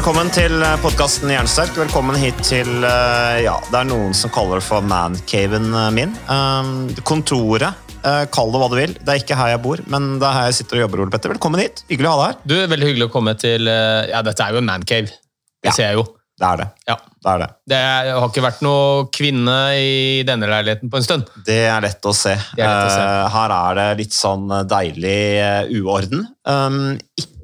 Velkommen 0.00 0.30
til 0.32 0.54
podkasten 0.80 1.28
Jernsterk. 1.28 1.74
Velkommen 1.76 2.16
hit 2.16 2.38
til 2.48 2.68
eh, 2.88 3.40
Ja, 3.44 3.58
det 3.68 3.82
er 3.82 3.88
noen 3.90 4.14
som 4.16 4.32
kaller 4.32 4.56
det 4.56 4.64
for 4.64 4.80
mancaven 4.80 5.66
min. 5.92 6.14
Um, 6.24 6.70
kontoret. 7.04 7.76
eh, 8.00 8.22
Kall 8.32 8.48
det 8.54 8.62
hva 8.62 8.68
du 8.72 8.78
vil. 8.78 8.94
Det 8.96 9.12
er 9.12 9.20
ikke 9.20 9.36
her 9.36 9.50
jeg 9.52 9.60
bor, 9.66 9.82
men 9.92 10.14
det 10.22 10.24
er 10.24 10.36
her 10.38 10.46
jeg 10.48 10.56
sitter 10.62 10.78
og 10.80 10.86
jobber. 10.86 11.02
Ole 11.04 11.12
Petter. 11.12 11.34
Velkommen 11.34 11.60
hit. 11.60 11.82
Hyggelig 11.92 12.08
å 12.08 12.14
ha 12.14 12.22
deg 12.22 12.30
her. 12.30 12.38
Du, 12.48 12.54
Veldig 12.72 12.88
hyggelig 12.88 13.08
å 13.10 13.12
komme 13.12 13.34
til 13.42 13.68
eh, 13.68 14.08
Ja, 14.14 14.22
dette 14.24 14.46
er 14.46 14.56
jo 14.56 14.62
en 14.62 14.70
mancave. 14.72 15.12
Det 15.60 15.68
Ja. 15.68 15.74
ser 15.76 15.90
jeg 15.90 15.98
jo. 16.00 16.06
Det 16.40 16.48
er 16.48 16.56
det. 16.62 16.68
Ja. 16.88 16.96
Det 17.20 17.28
er 17.34 17.42
det. 17.44 17.48
Det 17.68 17.80
har 18.16 18.30
ikke 18.30 18.46
vært 18.46 18.62
noe 18.64 19.02
kvinne 19.12 19.56
i 19.76 20.22
denne 20.24 20.48
leiligheten 20.48 20.88
på 20.88 20.96
en 20.96 21.04
stund. 21.04 21.28
Det 21.44 21.58
er 21.68 21.84
lett 21.84 22.08
å 22.08 22.14
se. 22.16 22.32
Det 22.56 22.64
er 22.64 22.70
lett 22.72 22.88
å 22.88 22.94
se. 22.96 23.04
Eh, 23.04 23.28
her 23.36 23.54
er 23.58 23.76
det 23.82 23.88
litt 24.00 24.16
sånn 24.16 24.48
deilig 24.64 25.18
eh, 25.44 25.74
uorden. 25.82 26.24
Um, 26.48 26.96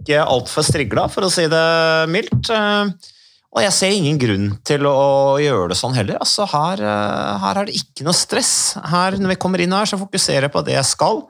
ikke 0.07 0.23
altfor 0.23 0.65
strigla, 0.65 1.09
for 1.13 1.27
å 1.27 1.31
si 1.33 1.45
det 1.51 1.67
mildt. 2.13 2.51
Eh, 2.55 3.13
og 3.57 3.63
jeg 3.65 3.73
ser 3.73 3.95
ingen 3.97 4.19
grunn 4.21 4.49
til 4.69 4.87
å 4.89 5.37
gjøre 5.41 5.71
det 5.73 5.79
sånn 5.81 5.97
heller. 5.97 6.19
Altså, 6.23 6.47
her, 6.51 6.83
eh, 6.85 7.37
her 7.43 7.61
er 7.61 7.69
det 7.69 7.77
ikke 7.81 8.07
noe 8.07 8.17
stress. 8.17 8.55
Her, 8.85 9.19
når 9.19 9.35
vi 9.35 9.41
kommer 9.43 9.63
inn 9.65 9.75
her, 9.75 9.89
så 9.89 9.99
fokuserer 10.01 10.49
jeg 10.49 10.55
på 10.55 10.65
det 10.67 10.77
jeg 10.77 10.89
skal. 10.89 11.25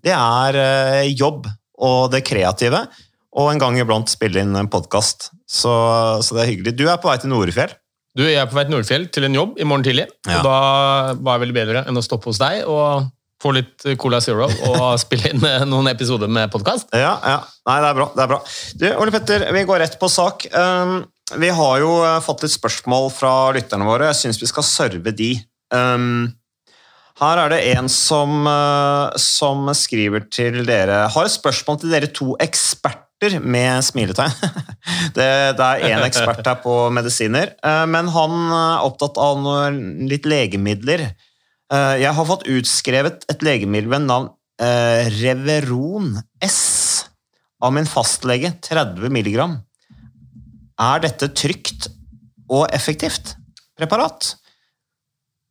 Det 0.00 0.12
er 0.16 0.60
eh, 0.60 1.12
jobb 1.12 1.48
og 1.80 2.10
det 2.12 2.22
kreative. 2.28 2.84
Og 3.40 3.52
en 3.52 3.60
gang 3.62 3.76
iblant 3.78 4.10
spille 4.10 4.42
inn 4.42 4.56
en 4.58 4.70
podkast. 4.70 5.30
Så, 5.46 5.70
så 6.24 6.36
det 6.36 6.42
er 6.42 6.50
hyggelig. 6.50 6.74
Du 6.78 6.88
er 6.90 6.98
på 7.00 7.08
vei 7.10 7.18
til 7.22 7.30
Norefjell. 7.32 7.72
Du, 8.18 8.24
Jeg 8.26 8.40
er 8.42 8.48
på 8.50 8.56
vei 8.58 8.64
til 8.66 8.74
Nordfjell 8.74 9.06
til 9.14 9.26
en 9.28 9.36
jobb 9.36 9.60
i 9.62 9.66
morgen 9.68 9.86
tidlig. 9.86 10.08
Ja. 10.26 10.40
og 10.40 10.46
Da 10.46 10.56
var 11.22 11.38
det 11.38 11.44
vel 11.46 11.54
bedre 11.54 11.84
enn 11.86 11.98
å 11.98 12.02
stoppe 12.02 12.26
hos 12.30 12.40
deg 12.42 12.64
og 12.66 13.06
få 13.40 13.52
litt 13.56 13.86
Cola 14.00 14.20
Zero 14.22 14.48
og 14.48 14.82
spille 15.04 15.32
inn 15.32 15.46
eh, 15.46 15.64
noen 15.68 15.90
episoder 15.92 16.30
med 16.30 16.52
podkast. 16.52 16.90
Ja, 16.96 17.14
ja. 17.24 17.38
Nei, 17.68 17.78
det 17.84 17.92
er 17.92 18.00
bra. 18.00 18.10
det 18.16 18.24
er 18.24 18.32
bra. 18.34 18.40
Du, 18.82 18.86
Ole 19.02 19.14
Petter, 19.14 19.46
vi 19.54 19.64
går 19.68 19.82
rett 19.84 19.96
på 20.00 20.10
sak. 20.12 20.46
Um, 20.52 21.00
vi 21.40 21.52
har 21.54 21.78
jo 21.82 21.94
uh, 22.02 22.18
fått 22.24 22.44
litt 22.44 22.56
spørsmål 22.56 23.10
fra 23.14 23.34
lytterne 23.56 23.86
våre. 23.86 24.10
Jeg 24.10 24.20
syns 24.24 24.42
vi 24.42 24.50
skal 24.50 24.66
serve 24.66 25.14
de. 25.16 25.34
Um, 25.74 26.30
her 27.20 27.36
er 27.42 27.52
det 27.52 27.60
en 27.74 27.88
som, 27.92 28.46
som 29.20 29.66
skriver 29.76 30.22
til 30.32 30.62
dere 30.64 31.02
Har 31.12 31.26
et 31.28 31.34
spørsmål 31.34 31.76
til 31.82 31.92
dere 31.92 32.08
to 32.16 32.30
eksperter 32.40 33.36
med 33.44 33.84
smiletegn. 33.84 34.32
det, 35.18 35.28
det 35.58 35.66
er 35.66 35.84
én 35.90 36.06
ekspert 36.06 36.40
her 36.48 36.62
på 36.62 36.78
medisiner, 36.96 37.52
men 37.92 38.08
han 38.14 38.38
er 38.56 38.86
opptatt 38.88 39.20
av 39.20 39.36
noe, 39.44 39.68
litt 40.08 40.24
legemidler. 40.24 41.10
Uh, 41.70 41.96
jeg 42.02 42.12
har 42.16 42.26
fått 42.26 42.48
utskrevet 42.50 43.26
et 43.30 43.44
legemiddel 43.46 43.92
ved 43.92 44.06
navn 44.08 44.30
uh, 44.62 45.02
Reveron 45.20 46.16
S 46.42 46.60
av 47.60 47.74
min 47.76 47.88
fastlege, 47.88 48.54
30 48.64 49.12
mg. 49.12 49.38
Er 50.80 51.02
dette 51.04 51.28
trygt 51.36 51.90
og 52.50 52.66
effektivt 52.74 53.34
preparat? 53.78 54.34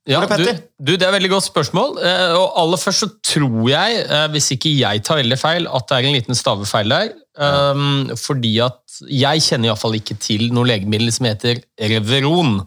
Ja, 0.09 0.23
du, 0.25 0.45
du, 0.81 0.95
Det 0.95 1.03
er 1.03 1.11
et 1.11 1.17
veldig 1.19 1.29
godt 1.35 1.45
spørsmål. 1.45 1.99
Eh, 2.01 2.31
og 2.33 2.55
aller 2.57 2.81
først 2.81 3.03
så 3.03 3.09
tror 3.25 3.67
jeg, 3.69 3.99
eh, 4.07 4.25
hvis 4.33 4.49
ikke 4.55 4.71
jeg 4.73 5.03
tar 5.05 5.19
veldig 5.19 5.37
feil, 5.37 5.67
at 5.69 5.85
det 5.89 5.97
er 5.97 6.07
en 6.09 6.17
liten 6.17 6.37
stavefeil 6.37 6.95
der. 6.95 7.11
Um, 7.39 8.09
fordi 8.19 8.57
at 8.63 8.97
jeg 9.05 9.43
kjenner 9.45 9.69
iallfall 9.69 9.95
ikke 9.99 10.17
til 10.19 10.49
noe 10.55 10.67
legemiddel 10.67 11.13
som 11.13 11.29
heter 11.29 11.61
Reveron. 11.91 12.57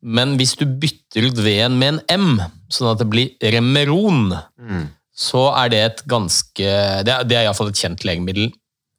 Men 0.00 0.36
hvis 0.38 0.54
du 0.60 0.64
bytter 0.64 1.26
ut 1.26 1.42
V-en 1.42 1.76
med 1.80 1.98
en 1.98 2.22
M, 2.22 2.38
sånn 2.74 2.92
at 2.92 3.02
det 3.02 3.08
blir 3.10 3.52
Remeron, 3.54 4.32
så 5.20 5.50
er 5.52 5.72
det 5.72 5.80
et 5.84 6.02
ganske 6.08 6.72
Det 7.04 7.12
er, 7.12 7.26
det 7.28 7.36
er 7.36 7.46
iallfall 7.48 7.72
et 7.72 7.80
kjent 7.80 8.04
legemiddel. 8.08 8.52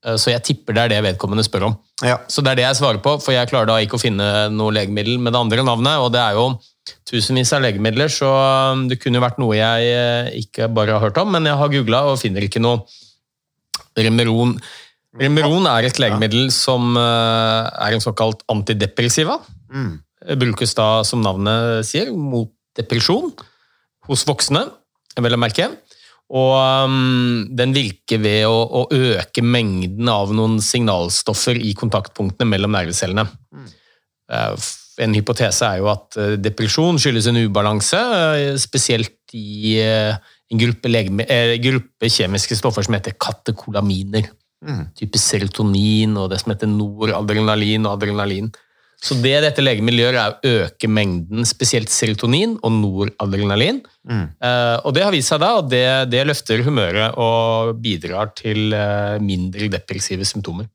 Eh, 0.06 0.18
Så 0.18 0.34
jeg 0.34 0.44
tipper 0.46 0.78
det 0.78 0.84
er 0.84 0.94
det 0.96 1.04
vedkommende 1.12 1.46
spør 1.46 1.70
om. 1.72 1.78
Ja. 2.06 2.18
Så 2.28 2.42
det 2.42 2.54
er 2.54 2.62
det 2.62 2.68
jeg 2.68 2.80
svarer 2.82 3.02
på, 3.04 3.16
for 3.22 3.36
jeg 3.36 3.50
klarer 3.50 3.70
da 3.70 3.80
ikke 3.82 4.00
å 4.00 4.02
finne 4.02 4.28
noe 4.54 4.74
legemiddel 4.74 5.20
med 5.22 5.34
det 5.34 5.42
andre 5.42 5.66
navnet, 5.66 6.02
og 6.02 6.12
det 6.14 6.22
er 6.22 6.38
jo 6.40 6.48
tusenvis 7.08 7.52
av 7.54 7.62
legemidler, 7.62 8.10
så 8.10 8.30
um, 8.74 8.88
det 8.90 8.98
kunne 9.02 9.20
jo 9.20 9.24
vært 9.24 9.38
noe 9.42 9.54
jeg 9.54 9.92
eh, 9.94 10.32
ikke 10.42 10.70
bare 10.74 10.96
har 10.98 11.04
hørt 11.06 11.20
om, 11.22 11.30
men 11.34 11.46
jeg 11.46 11.60
har 11.60 11.74
googla 11.74 12.06
og 12.10 12.20
finner 12.22 12.48
ikke 12.48 12.62
noe. 12.64 12.82
Remeron 13.98 14.56
Remeron 15.20 15.66
er 15.68 15.90
et 15.90 16.00
legemiddel 16.00 16.48
som 16.56 16.96
eh, 16.98 17.70
er 17.86 17.94
en 17.94 18.04
såkalt 18.04 18.46
antidepressiva. 18.52 19.38
Mm. 19.70 20.00
Brukes 20.40 20.74
da, 20.78 21.02
som 21.08 21.22
navnet 21.22 21.86
sier, 21.86 22.14
mot 22.16 22.50
depresjon 22.78 23.34
hos 24.10 24.26
voksne, 24.28 24.66
vel 25.22 25.36
å 25.38 25.40
merke. 25.42 25.70
Og 26.32 26.54
um, 26.88 27.48
den 27.52 27.74
virker 27.76 28.22
ved 28.24 28.46
å, 28.48 28.56
å 28.64 28.86
øke 28.96 29.44
mengden 29.44 30.08
av 30.08 30.32
noen 30.36 30.62
signalstoffer 30.64 31.58
i 31.60 31.74
kontaktpunktene 31.76 32.48
mellom 32.54 32.72
nervecellene. 32.78 33.26
Mm. 33.52 33.66
f- 34.56 34.78
En 35.02 35.14
hypotese 35.16 35.66
er 35.66 35.80
jo 35.82 35.88
at 35.92 36.16
eh, 36.20 36.34
depresjon 36.38 36.98
skyldes 37.00 37.28
en 37.32 37.40
ubalanse, 37.42 37.98
eh, 37.98 38.56
spesielt 38.60 39.34
i 39.34 39.78
eh, 39.82 40.16
en 40.52 40.60
gruppe, 40.60 40.92
legeme- 40.92 41.26
eh, 41.32 41.56
gruppe 41.64 42.10
kjemiske 42.12 42.56
stoffer 42.60 42.84
som 42.86 42.96
heter 42.96 43.16
katekolaminer. 43.20 44.28
Mm. 44.64 44.84
Type 45.00 45.18
serotonin 45.18 46.16
og 46.22 46.30
det 46.32 46.40
som 46.44 46.52
heter 46.54 46.70
noradrenalin 46.70 47.88
og 47.88 47.96
adrenalin. 47.98 48.52
Så 49.02 49.18
det 49.18 49.34
dette 49.42 49.64
legemiddelet 49.64 50.04
gjør, 50.06 50.18
er 50.20 50.34
å 50.34 50.52
øke 50.66 50.90
mengden 50.92 51.48
spesielt 51.50 51.90
serotonin 51.90 52.54
og 52.62 52.76
noradrenalin. 52.76 53.82
Mm. 54.06 54.28
Uh, 54.38 54.78
og 54.86 54.94
det 54.94 55.06
har 55.08 55.16
vist 55.16 55.34
seg 55.34 55.42
da, 55.42 55.56
og 55.58 55.72
det, 55.72 55.86
det 56.14 56.22
løfter 56.30 56.62
humøret 56.66 57.18
og 57.22 57.80
bidrar 57.82 58.30
til 58.38 58.76
uh, 58.78 59.18
mindre 59.24 59.72
depressive 59.74 60.28
symptomer. 60.30 60.70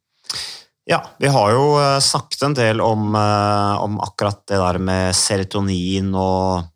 Ja, 0.87 1.01
vi 1.19 1.31
har 1.35 1.51
jo 1.51 1.63
eh, 1.83 1.97
snakket 1.99 2.45
en 2.47 2.53
del 2.55 2.79
om, 2.79 3.09
om 3.11 3.97
akkurat 4.05 4.45
det 4.47 4.61
der 4.61 4.77
med 4.79 5.17
serotonin 5.19 6.13
og 6.15 6.69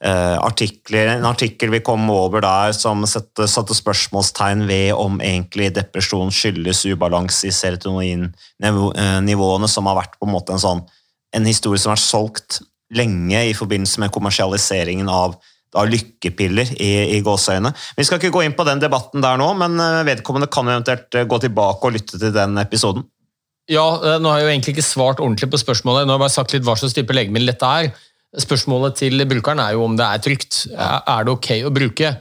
artikler. 0.00 1.10
En 1.12 1.26
artikkel 1.28 1.70
vi 1.74 1.80
kom 1.84 2.10
over 2.10 2.40
der 2.40 2.72
som 2.72 3.06
satte, 3.08 3.46
satte 3.50 3.74
spørsmålstegn 3.76 4.68
ved 4.68 4.92
om 4.96 5.20
egentlig 5.20 5.74
depresjon 5.76 6.30
skyldes 6.32 6.86
ubalanse 6.88 7.46
i 7.50 7.52
serotoninnivåene, 7.52 9.68
som 9.68 9.86
har 9.90 10.00
vært 10.00 10.16
på 10.16 10.26
en 10.28 10.32
måte 10.32 10.52
en 10.56 10.64
sånn 10.64 10.82
en 11.36 11.46
historie 11.46 11.78
som 11.78 11.92
har 11.92 11.98
vært 11.98 12.08
solgt 12.08 12.60
lenge 12.94 13.44
i 13.50 13.54
forbindelse 13.54 14.02
med 14.02 14.12
kommersialiseringen 14.14 15.10
av 15.12 15.36
da, 15.70 15.84
lykkepiller 15.86 16.74
i, 16.82 16.90
i 17.16 17.22
gåseøyne. 17.26 17.72
Vi 17.98 18.06
skal 18.06 18.18
ikke 18.18 18.34
gå 18.34 18.44
inn 18.46 18.56
på 18.58 18.66
den 18.66 18.82
debatten 18.82 19.22
der 19.22 19.38
nå, 19.40 19.52
men 19.58 19.78
eh, 19.78 20.02
vedkommende 20.08 20.50
kan 20.50 20.68
eventuelt 20.68 21.14
eh, 21.14 21.28
gå 21.30 21.38
tilbake 21.44 21.86
og 21.86 21.94
lytte 21.94 22.18
til 22.18 22.34
den 22.34 22.58
episoden. 22.62 23.06
Ja, 23.70 23.86
eh, 24.02 24.18
nå 24.18 24.32
har 24.32 24.40
jeg 24.40 24.48
jo 24.48 24.54
egentlig 24.56 24.76
ikke 24.76 24.88
svart 24.88 25.22
ordentlig 25.22 25.52
på 25.52 25.62
spørsmålet. 25.62 26.06
Nå 26.06 26.16
har 26.16 26.18
jeg 26.18 26.26
bare 26.26 26.34
sagt 26.34 26.56
litt 26.56 26.66
hva 26.66 26.74
slags 26.80 26.96
type 26.96 27.14
legemiddel 27.14 27.52
dette 27.52 27.70
er. 27.70 27.92
Spørsmålet 28.38 29.00
til 29.00 29.24
brukeren 29.26 29.58
er 29.58 29.74
jo 29.74 29.86
om 29.88 29.96
det 29.98 30.06
er 30.06 30.20
trygt. 30.22 30.60
Er 30.70 31.24
det 31.26 31.32
ok 31.34 31.48
å 31.66 31.72
bruke? 31.74 32.12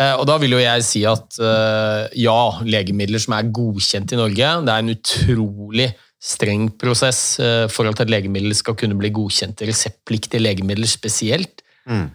Eh, 0.00 0.14
Og 0.16 0.24
da 0.28 0.38
vil 0.40 0.56
jo 0.56 0.62
jeg 0.62 0.86
si 0.86 1.02
at 1.08 1.36
eh, 1.36 2.06
ja, 2.22 2.38
legemidler 2.64 3.20
som 3.22 3.36
er 3.36 3.50
godkjent 3.52 4.14
i 4.14 4.20
Norge, 4.20 4.52
det 4.64 4.72
er 4.72 4.84
en 4.84 4.94
utrolig 4.94 5.90
streng 6.20 6.68
prosess 6.80 7.40
eh, 7.40 7.66
for 7.72 7.88
at 7.88 8.00
et 8.00 8.12
legemiddel 8.12 8.56
skal 8.56 8.76
kunne 8.80 8.96
bli 8.96 9.12
godkjent. 9.12 9.66
Reseptpliktige 9.68 10.42
legemidler 10.42 10.88
spesielt. 10.88 11.64
Mm. 11.88 12.08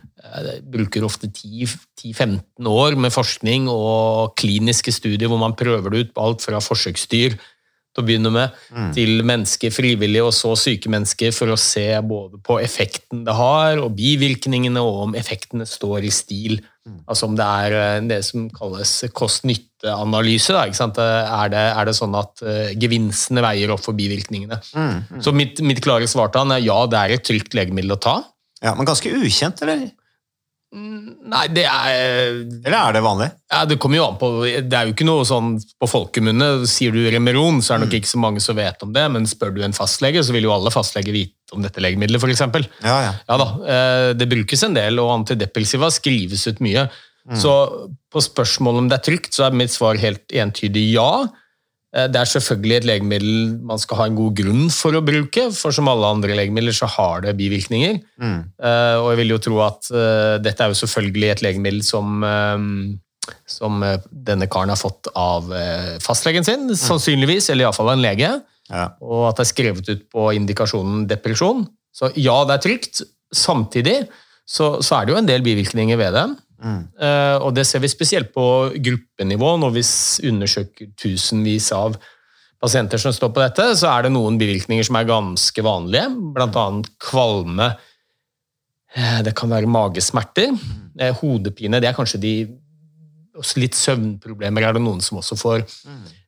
Bruker 0.73 1.05
ofte 1.05 1.27
10-15 1.29 2.65
år 2.69 2.95
med 2.97 3.13
forskning 3.13 3.67
og 3.69 4.33
kliniske 4.39 4.93
studier 4.93 5.29
hvor 5.29 5.41
man 5.41 5.53
prøver 5.57 5.93
det 5.93 6.01
ut 6.05 6.15
på 6.15 6.25
alt 6.25 6.45
fra 6.45 6.61
forsøksdyr 6.63 7.35
til 7.95 8.03
å 8.03 8.07
begynne 8.07 8.31
med, 8.33 8.55
til 8.95 9.23
mennesker 9.25 9.71
frivillige 9.71 10.27
og 10.27 10.33
så 10.35 10.51
syke 10.59 10.91
mennesker 10.91 11.31
for 11.35 11.53
å 11.53 11.59
se 11.59 11.87
både 12.03 12.41
på 12.43 12.59
effekten 12.59 13.23
det 13.25 13.35
har 13.37 13.79
og 13.79 13.95
bivirkningene, 13.95 14.83
og 14.83 15.07
om 15.07 15.15
effektene 15.17 15.67
står 15.69 16.09
i 16.09 16.13
stil. 16.13 16.59
Altså 17.09 17.25
om 17.25 17.37
det 17.37 17.45
er 17.45 17.75
eh, 17.79 18.03
det 18.11 18.19
som 18.27 18.45
kalles 18.53 18.91
kost-nytte-analyse. 19.17 20.53
Er 20.53 21.49
det, 21.49 21.63
er 21.71 21.87
det 21.87 21.95
sånn 21.97 22.13
at 22.19 22.43
eh, 22.45 22.75
gevinstene 22.77 23.41
veier 23.45 23.73
opp 23.73 23.81
for 23.87 23.97
bivirkningene? 23.97 24.59
Så 25.23 25.33
mitt, 25.33 25.63
mitt 25.65 25.81
klare 25.85 26.09
svar 26.11 26.29
til 26.29 26.43
han 26.43 26.53
er 26.53 26.65
ja, 26.65 26.77
det 26.91 27.01
er 27.01 27.15
et 27.15 27.25
trygt 27.25 27.57
legemiddel 27.57 27.97
å 27.97 28.01
ta. 28.05 28.19
Ja, 28.61 28.75
Men 28.77 28.87
ganske 28.87 29.09
ukjent, 29.17 29.65
eller? 29.65 29.87
Nei, 30.75 31.45
det 31.55 31.63
er 31.69 31.93
Eller 32.35 32.75
er 32.77 32.95
det 32.97 33.01
vanlig? 33.05 33.29
Ja, 33.51 33.63
Det 33.69 33.77
kommer 33.79 33.99
jo 33.99 34.07
an 34.09 34.17
på, 34.19 34.29
det 34.43 34.75
er 34.75 34.89
jo 34.89 34.95
ikke 34.95 35.07
noe 35.07 35.23
sånn 35.27 35.55
på 35.79 35.87
folkemunne. 35.89 36.49
Sier 36.69 36.91
du 36.95 37.05
Remeron, 37.13 37.61
så 37.63 37.75
er 37.75 37.79
det 37.79 37.87
nok 37.87 37.97
ikke 38.01 38.11
så 38.11 38.21
mange 38.21 38.43
som 38.43 38.59
vet 38.59 38.83
om 38.83 38.91
det, 38.95 39.05
men 39.13 39.27
spør 39.29 39.55
du 39.55 39.63
en 39.63 39.75
fastlege, 39.75 40.23
så 40.25 40.35
vil 40.35 40.49
jo 40.49 40.53
alle 40.55 40.73
fastleger 40.73 41.15
vite 41.15 41.55
om 41.55 41.63
dette 41.63 41.79
legemiddelet, 41.83 42.19
f.eks. 42.19 42.43
Ja, 42.83 42.97
ja. 43.05 43.13
Ja 43.29 43.39
da, 43.39 43.47
eh, 43.63 44.09
det 44.17 44.27
brukes 44.31 44.65
en 44.67 44.75
del, 44.75 44.99
og 44.99 45.13
antidepressiva 45.21 45.91
skrives 45.93 46.47
ut 46.49 46.63
mye. 46.65 46.89
Så 47.33 47.51
på 48.13 48.21
spørsmålet 48.21 48.83
om 48.83 48.89
det 48.89 48.99
er 48.99 49.05
trygt, 49.07 49.33
så 49.33 49.47
er 49.47 49.55
mitt 49.57 49.73
svar 49.73 49.97
helt 49.97 50.29
entydig 50.29 50.91
ja. 50.91 51.25
Eh, 51.95 52.07
Det 52.11 52.19
er 52.19 52.27
selvfølgelig 52.27 52.75
et 52.81 52.87
legemiddel 52.89 53.35
man 53.63 53.79
skal 53.79 53.97
ha 54.01 54.05
en 54.09 54.17
god 54.17 54.33
grunn 54.35 54.65
for 54.73 54.91
å 54.97 55.03
bruke, 55.05 55.45
for 55.55 55.71
som 55.71 55.87
alle 55.87 56.09
andre 56.17 56.35
legemidler 56.35 56.75
så 56.75 56.89
har 56.91 57.21
det 57.23 57.37
bivirkninger. 57.39 58.01
Eh, 58.21 58.95
Og 58.99 59.09
jeg 59.13 59.17
vil 59.21 59.33
jo 59.35 59.37
tro 59.39 59.61
at 59.63 59.89
eh, 59.91 60.37
dette 60.43 60.59
er 60.65 60.73
jo 60.73 60.79
selvfølgelig 60.85 61.31
et 61.31 61.41
legemiddel 61.45 61.81
som, 61.83 62.19
som 63.47 63.79
denne 64.11 64.47
karen 64.51 64.69
har 64.73 64.77
fått 64.79 65.07
av 65.15 65.47
fastlegen 66.03 66.43
sin, 66.45 66.67
sannsynligvis, 66.75 67.49
eller 67.49 67.65
iallfall 67.65 67.93
en 67.95 68.03
lege 68.03 68.33
Ja. 68.69 68.89
og 68.99 69.27
at 69.29 69.37
det 69.37 69.43
er 69.45 69.53
skrevet 69.53 69.89
ut 69.89 70.09
på 70.09 70.31
indikasjonen 70.33 71.03
depresjon. 71.07 71.67
Så 71.93 72.09
ja, 72.17 72.43
det 72.45 72.55
er 72.57 72.63
trygt. 72.65 73.01
Samtidig 73.33 74.07
så, 74.45 74.81
så 74.81 74.99
er 74.99 75.05
det 75.05 75.13
jo 75.13 75.17
en 75.19 75.27
del 75.29 75.41
bivirkninger 75.45 75.97
ved 75.97 76.13
det. 76.17 76.25
Eh, 76.63 77.37
og 77.43 77.53
det 77.55 77.65
ser 77.67 77.83
vi 77.83 77.91
spesielt 77.91 78.31
på 78.33 78.45
gruppenivå. 78.83 79.55
Når 79.61 79.73
vi 79.75 79.83
undersøker 80.29 80.91
tusenvis 80.99 81.71
av 81.75 81.97
pasienter 82.61 83.01
som 83.01 83.13
står 83.13 83.33
på 83.35 83.43
dette, 83.43 83.67
så 83.77 83.91
er 83.91 84.05
det 84.05 84.15
noen 84.15 84.39
bivirkninger 84.41 84.87
som 84.87 84.97
er 84.99 85.09
ganske 85.09 85.65
vanlige, 85.65 86.07
annet 86.45 86.91
kvalme. 87.01 87.73
Eh, 88.95 89.21
Det 89.23 89.35
kan 89.35 89.49
være 89.49 89.67
magesmerter. 89.67 90.55
Eh, 90.99 91.13
Hodepine, 91.21 91.81
det 91.81 91.89
er 91.89 91.97
kanskje 91.97 92.21
de 92.21 92.35
Litt 93.59 93.75
søvnproblemer 93.75 94.63
er 94.63 94.73
det 94.77 94.79
noen 94.79 95.01
som 95.03 95.17
også 95.19 95.35
får. 95.35 95.65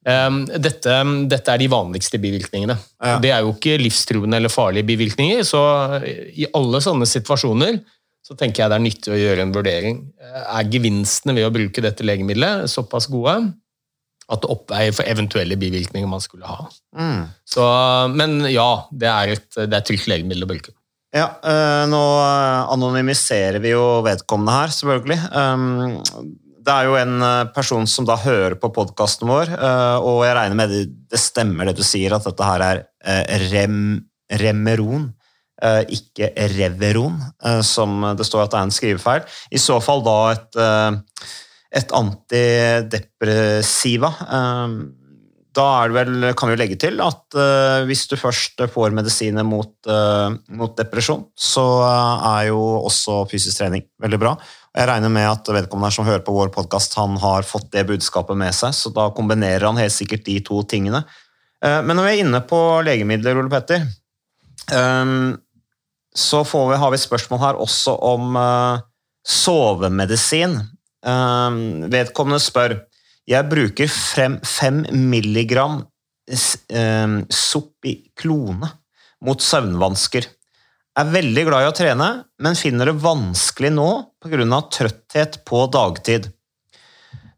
Um, 0.03 0.41
Dette, 0.45 0.91
dette 1.31 1.53
er 1.53 1.57
de 1.57 1.69
vanligste 1.71 2.19
bivirkningene. 2.19 2.75
Ja. 2.99 3.13
Det 3.23 3.31
er 3.31 3.45
jo 3.45 3.53
ikke 3.53 3.77
livstruende 3.79 4.35
eller 4.35 4.51
farlige 4.51 4.83
bivirkninger, 4.83 5.39
så 5.47 5.61
i 6.03 6.43
alle 6.51 6.81
sånne 6.83 7.07
situasjoner 7.07 7.79
så 8.27 8.35
tenker 8.35 8.63
jeg 8.63 8.71
det 8.71 8.75
er 8.75 8.83
nyttig 8.83 9.13
å 9.13 9.19
gjøre 9.21 9.45
en 9.45 9.53
vurdering. 9.55 9.99
Er 10.19 10.67
gevinstene 10.67 11.35
ved 11.37 11.47
å 11.47 11.53
bruke 11.55 11.83
dette 11.83 12.03
legemiddelet 12.03 12.67
såpass 12.71 13.07
gode 13.11 13.37
at 14.27 14.41
det 14.43 14.49
oppveier 14.51 14.91
for 14.91 15.07
eventuelle 15.07 15.55
bivirkninger 15.59 16.09
man 16.11 16.23
skulle 16.23 16.49
ha? 16.49 16.65
Mm. 16.99 17.21
Så, 17.47 17.63
men 18.11 18.41
ja, 18.51 18.67
det 18.91 19.07
er 19.07 19.37
et, 19.37 19.47
det 19.55 19.69
er 19.69 19.79
et 19.79 19.87
trygt 19.87 20.09
legemiddel 20.11 20.43
å 20.43 20.49
bruke. 20.49 20.75
Ja, 21.15 21.29
eh, 21.39 21.85
nå 21.87 22.01
eh, 22.19 22.73
anonymiserer 22.73 23.61
vi 23.63 23.71
jo 23.71 24.01
vedkommende 24.05 24.57
her, 24.57 24.73
selvfølgelig. 24.75 25.19
Det 26.67 26.73
er 26.73 26.89
jo 26.89 26.97
en 26.99 27.23
eh, 27.23 27.45
person 27.55 27.87
som 27.87 28.07
da 28.09 28.17
hører 28.19 28.57
på 28.59 28.73
podkasten 28.75 29.31
vår, 29.31 29.53
eh, 29.55 29.97
og 30.03 30.25
jeg 30.27 30.35
regner 30.35 30.59
med 30.59 30.73
det, 30.75 30.81
det 31.07 31.21
stemmer 31.23 31.71
det 31.71 31.77
du 31.79 31.85
sier, 31.87 32.17
at 32.17 32.27
dette 32.27 32.49
her 32.51 32.65
er 32.65 32.83
eh, 33.07 33.47
rem, 33.53 33.79
Remeron, 34.43 35.07
eh, 35.07 35.26
ikke 35.89 36.29
Reveron, 36.53 37.17
eh, 37.43 37.61
som 37.65 38.15
det 38.17 38.25
står 38.27 38.43
at 38.45 38.51
det 38.53 38.59
er 38.59 38.63
en 38.67 38.77
skrivefeil. 38.77 39.21
I 39.51 39.57
så 39.61 39.79
fall 39.83 40.01
da 40.05 40.31
et, 40.35 40.55
eh, 40.61 40.91
et 41.81 41.89
antidepressiva. 41.97 44.09
Um, 44.27 44.73
da 45.57 45.87
vel, 45.89 46.29
kan 46.37 46.49
vi 46.49 46.55
jo 46.55 46.59
legge 46.59 46.77
til 46.79 47.01
at 47.03 47.37
eh, 47.37 47.85
hvis 47.89 48.05
du 48.11 48.15
først 48.19 48.61
får 48.73 48.93
medisiner 48.95 49.45
mot, 49.47 49.73
eh, 49.89 50.35
mot 50.59 50.75
depresjon, 50.77 51.25
så 51.33 51.65
eh, 51.87 52.27
er 52.31 52.43
jo 52.51 52.61
også 52.83 53.23
fysisk 53.31 53.61
trening 53.61 53.85
veldig 54.03 54.19
bra. 54.21 54.35
Jeg 54.77 54.89
regner 54.91 55.13
med 55.13 55.29
at 55.29 55.49
vedkommende 55.55 55.95
som 55.95 56.07
hører 56.07 56.25
på 56.25 56.35
vår 56.35 56.51
podkast, 56.53 56.97
han 56.99 57.17
har 57.21 57.47
fått 57.47 57.71
det 57.73 57.87
budskapet 57.89 58.37
med 58.37 58.53
seg, 58.55 58.75
så 58.77 58.93
da 58.93 59.09
kombinerer 59.17 59.65
han 59.65 59.81
helt 59.81 59.95
sikkert 59.95 60.27
de 60.27 60.37
to 60.45 60.61
tingene. 60.69 61.01
Eh, 61.63 61.81
men 61.81 61.97
når 61.97 62.05
vi 62.05 62.13
er 62.13 62.23
inne 62.25 62.43
på 62.45 62.61
legemidler, 62.85 63.41
Ole 63.41 63.53
Petter, 63.53 63.87
eh, 64.69 65.15
så 66.17 66.41
vi, 66.43 66.77
har 66.81 66.93
vi 66.93 66.99
spørsmål 67.01 67.41
her 67.43 67.59
også 67.61 67.93
om 68.01 68.37
uh, 68.39 68.79
sovemedisin. 69.27 70.57
Uh, 71.05 71.85
vedkommende 71.93 72.41
spør 72.41 72.79
jeg 73.27 73.49
bruker 73.51 73.91
frem, 73.91 74.39
5 74.41 74.85
milligram 74.95 75.81
uh, 75.83 77.17
Sopiklone 77.29 78.71
mot 79.27 79.43
søvnvansker. 79.43 80.29
Er 80.97 81.13
veldig 81.13 81.43
glad 81.45 81.65
i 81.65 81.69
å 81.69 81.75
trene, 81.77 82.07
men 82.41 82.57
finner 82.57 82.89
det 82.89 82.97
vanskelig 83.03 83.69
nå 83.75 83.89
pga. 84.23 84.61
trøtthet 84.73 85.43
på 85.45 85.65
dagtid. 85.69 86.31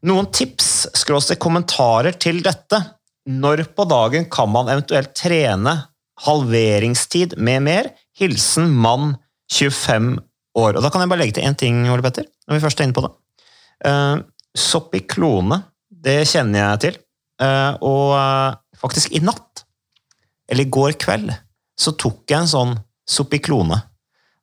Noen 0.08 0.30
tips 0.32 0.88
skråstrek 0.96 1.42
kommentarer 1.42 2.16
til 2.16 2.40
dette? 2.40 2.80
Når 3.28 3.66
på 3.76 3.84
dagen 3.84 4.24
kan 4.32 4.48
man 4.48 4.70
eventuelt 4.72 5.12
trene? 5.12 5.74
Halveringstid 6.26 7.36
med 7.38 7.64
mer? 7.66 7.90
Hilsen 8.18 8.70
mann 8.70 9.14
25 9.52 10.18
år. 10.58 10.76
Og 10.76 10.82
Da 10.82 10.90
kan 10.90 11.02
jeg 11.02 11.10
bare 11.10 11.22
legge 11.22 11.38
til 11.38 11.46
én 11.46 11.56
ting, 11.58 11.82
Ole 11.90 12.04
Petter, 12.04 12.26
når 12.46 12.58
vi 12.58 12.64
først 12.64 12.80
er 12.80 12.88
inne 12.88 12.96
på 12.96 13.04
det. 13.06 13.12
Uh, 13.86 14.22
Sopiklone, 14.56 15.62
det 15.90 16.28
kjenner 16.28 16.64
jeg 16.64 16.80
til. 16.84 16.98
Uh, 17.40 17.72
og 17.80 18.06
uh, 18.16 18.58
faktisk 18.80 19.14
i 19.16 19.22
natt, 19.24 19.64
eller 20.50 20.66
i 20.66 20.72
går 20.72 20.98
kveld, 21.00 21.30
så 21.78 21.94
tok 21.96 22.26
jeg 22.28 22.42
en 22.42 22.50
sånn 22.50 22.74
Soppiklone. 23.10 23.80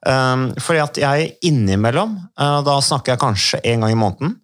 Um, 0.07 0.49
fordi 0.61 0.81
at 0.81 0.97
jeg 1.01 1.29
innimellom, 1.45 2.17
uh, 2.39 2.61
da 2.65 2.77
snakker 2.83 3.13
jeg 3.13 3.21
kanskje 3.21 3.61
en 3.65 3.83
gang 3.83 3.93
i 3.93 3.99
måneden, 3.99 4.35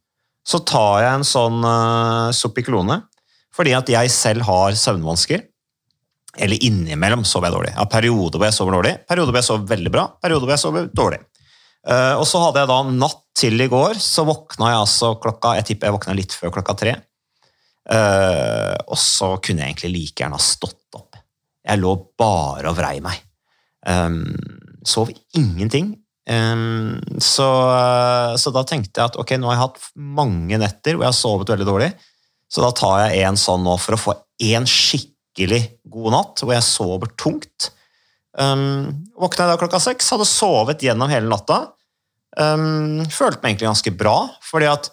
så 0.43 0.59
tar 0.67 1.03
jeg 1.03 1.17
en 1.17 1.27
sånn 1.27 1.63
uh, 1.63 2.31
Sopiklone 2.35 3.01
fordi 3.53 3.75
at 3.77 3.89
jeg 3.91 4.09
selv 4.09 4.47
har 4.47 4.73
søvnvansker. 4.73 5.43
Eller 6.41 6.63
innimellom 6.65 7.25
sover 7.27 7.49
jeg 7.49 7.55
dårlig. 7.57 7.73
Ja, 7.75 7.85
perioder 7.89 8.39
hvor 8.39 8.47
jeg 8.49 8.55
sover 8.55 8.77
dårlig, 8.77 8.93
perioder 9.09 9.33
hvor 9.33 9.39
jeg 9.41 9.49
sover 9.49 9.69
veldig 9.69 9.91
bra, 9.93 10.07
perioder 10.23 10.47
hvor 10.47 10.55
jeg 10.55 10.63
sover 10.63 10.87
dårlig. 10.97 11.19
Uh, 11.83 12.15
og 12.15 12.23
så 12.25 12.39
hadde 12.39 12.63
jeg 12.63 12.71
da 12.71 12.77
natt 12.95 13.19
til 13.37 13.59
i 13.59 13.67
går, 13.69 13.97
så 13.99 14.23
våkna 14.25 14.69
jeg 14.71 14.79
altså 14.85 15.09
klokka 15.19 15.57
Jeg 15.57 15.65
tipper 15.67 15.89
jeg 15.89 15.95
våkna 15.97 16.15
litt 16.15 16.35
før 16.37 16.53
klokka 16.55 16.77
tre. 16.79 16.93
Uh, 17.83 18.77
og 18.87 18.95
så 18.99 19.33
kunne 19.43 19.65
jeg 19.65 19.73
egentlig 19.73 19.91
like 19.91 20.23
gjerne 20.23 20.39
ha 20.39 20.43
stått 20.43 20.97
opp. 20.97 21.19
Jeg 21.63 21.81
lå 21.81 21.91
bare 22.19 22.71
og 22.71 22.77
vrei 22.79 22.95
meg. 23.03 23.19
Um, 23.85 24.23
sov 24.87 25.11
ingenting. 25.35 25.91
Um, 26.23 27.01
så, 27.19 27.49
så 28.39 28.53
da 28.55 28.63
tenkte 28.67 29.01
jeg 29.01 29.11
at 29.11 29.19
ok, 29.19 29.35
nå 29.37 29.51
har 29.51 29.57
jeg 29.57 29.65
hatt 29.65 29.87
mange 29.99 30.59
netter 30.61 30.95
hvor 30.95 31.05
jeg 31.05 31.11
har 31.11 31.19
sovet 31.19 31.51
veldig 31.51 31.67
dårlig, 31.67 31.91
så 32.47 32.63
da 32.63 32.71
tar 32.77 33.01
jeg 33.09 33.25
en 33.27 33.39
sånn 33.39 33.65
nå 33.65 33.75
for 33.81 33.97
å 33.97 33.99
få 33.99 34.15
en 34.53 34.67
skikkelig 35.33 35.79
god 35.89 36.11
natt 36.13 36.43
hvor 36.43 36.53
jeg 36.53 36.65
sover 36.65 37.13
tungt. 37.17 37.71
Um, 38.37 39.05
våkna 39.17 39.45
jeg 39.45 39.53
da 39.53 39.61
klokka 39.61 39.79
seks, 39.81 40.09
hadde 40.13 40.25
sovet 40.25 40.81
gjennom 40.81 41.09
hele 41.09 41.29
natta. 41.29 41.73
Um, 42.37 43.03
følte 43.13 43.41
meg 43.41 43.53
egentlig 43.53 43.69
ganske 43.69 43.93
bra, 43.97 44.17
fordi 44.45 44.69
at 44.69 44.89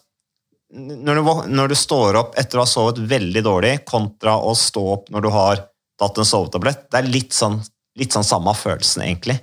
når 0.70 1.18
du, 1.18 1.30
når 1.50 1.72
du 1.72 1.74
står 1.74 2.16
opp 2.20 2.36
etter 2.38 2.60
å 2.60 2.64
ha 2.64 2.68
sovet 2.68 3.00
veldig 3.10 3.42
dårlig, 3.42 3.72
kontra 3.88 4.36
å 4.38 4.52
stå 4.54 4.82
opp 4.92 5.08
når 5.10 5.24
du 5.24 5.30
har 5.34 5.64
tatt 6.00 6.20
en 6.20 6.28
sovetablett, 6.28 6.86
det 6.92 7.00
er 7.00 7.10
litt 7.10 7.34
sånn, 7.34 7.58
litt 7.98 8.14
sånn 8.14 8.26
samme 8.26 8.54
følelsen, 8.56 9.04
egentlig. 9.04 9.40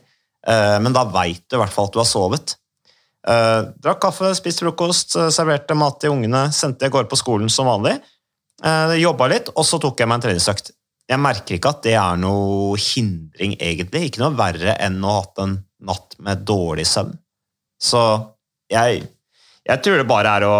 Uh, 0.47 0.77
men 0.81 0.95
da 0.95 1.03
veit 1.09 1.43
du 1.49 1.57
i 1.57 1.61
hvert 1.61 1.73
fall 1.73 1.89
at 1.89 1.97
du 1.97 2.01
har 2.01 2.09
sovet. 2.09 2.55
Uh, 3.27 3.73
drakk 3.83 3.99
kaffe, 4.05 4.29
spiste 4.37 4.63
frokost, 4.63 5.17
eh, 5.19 5.27
serverte 5.35 5.75
mat 5.75 5.97
til 5.99 6.13
ungene, 6.13 6.45
sendte 6.55 6.87
jeg 6.87 6.93
går 6.93 7.09
på 7.11 7.19
skolen 7.19 7.51
som 7.51 7.67
vanlig. 7.67 7.97
Uh, 8.63 8.95
Jobba 8.95 9.27
litt, 9.33 9.51
og 9.51 9.67
så 9.67 9.81
tok 9.83 9.99
jeg 9.99 10.07
meg 10.07 10.21
en 10.21 10.29
treningsøkt. 10.29 10.71
Jeg 11.07 11.23
merker 11.23 11.55
ikke 11.55 11.71
at 11.71 11.85
det 11.85 11.95
er 11.95 12.19
noe 12.19 12.75
hindring, 12.81 13.55
egentlig. 13.63 14.09
Ikke 14.09 14.23
noe 14.25 14.35
verre 14.35 14.75
enn 14.83 14.99
å 15.03 15.13
ha 15.13 15.21
hatt 15.21 15.43
en 15.43 15.55
natt 15.87 16.17
med 16.23 16.43
dårlig 16.47 16.87
søvn. 16.89 17.13
Så 17.79 18.01
jeg, 18.73 19.03
jeg 19.67 19.83
tror 19.85 20.01
det 20.01 20.07
bare 20.09 20.33
er 20.39 20.47
å 20.47 20.57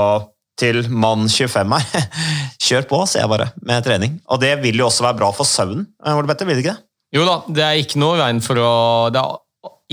til 0.57 0.85
mann 0.89 1.27
25 1.29 1.75
her. 1.77 2.05
Kjør 2.67 2.87
på, 2.89 3.01
sier 3.09 3.23
jeg 3.23 3.31
bare, 3.31 3.51
med 3.67 3.85
trening. 3.85 4.19
Og 4.31 4.39
det 4.41 4.55
vil 4.63 4.79
jo 4.79 4.87
også 4.87 5.05
være 5.05 5.19
bra 5.19 5.31
for 5.35 5.47
søvnen. 5.47 5.85
eh, 6.03 6.15
Ole 6.15 6.29
Petter, 6.29 6.49
vil 6.49 6.57
det 6.57 6.65
ikke 6.65 6.77
det? 6.77 6.83
Jo 7.15 7.23
da, 7.27 7.35
det 7.47 7.63
er 7.63 7.81
ikke 7.81 8.01
noe 8.01 8.17
veien 8.19 8.41
for 8.43 8.59
å 8.59 8.71
Det 9.15 9.21
er 9.21 9.35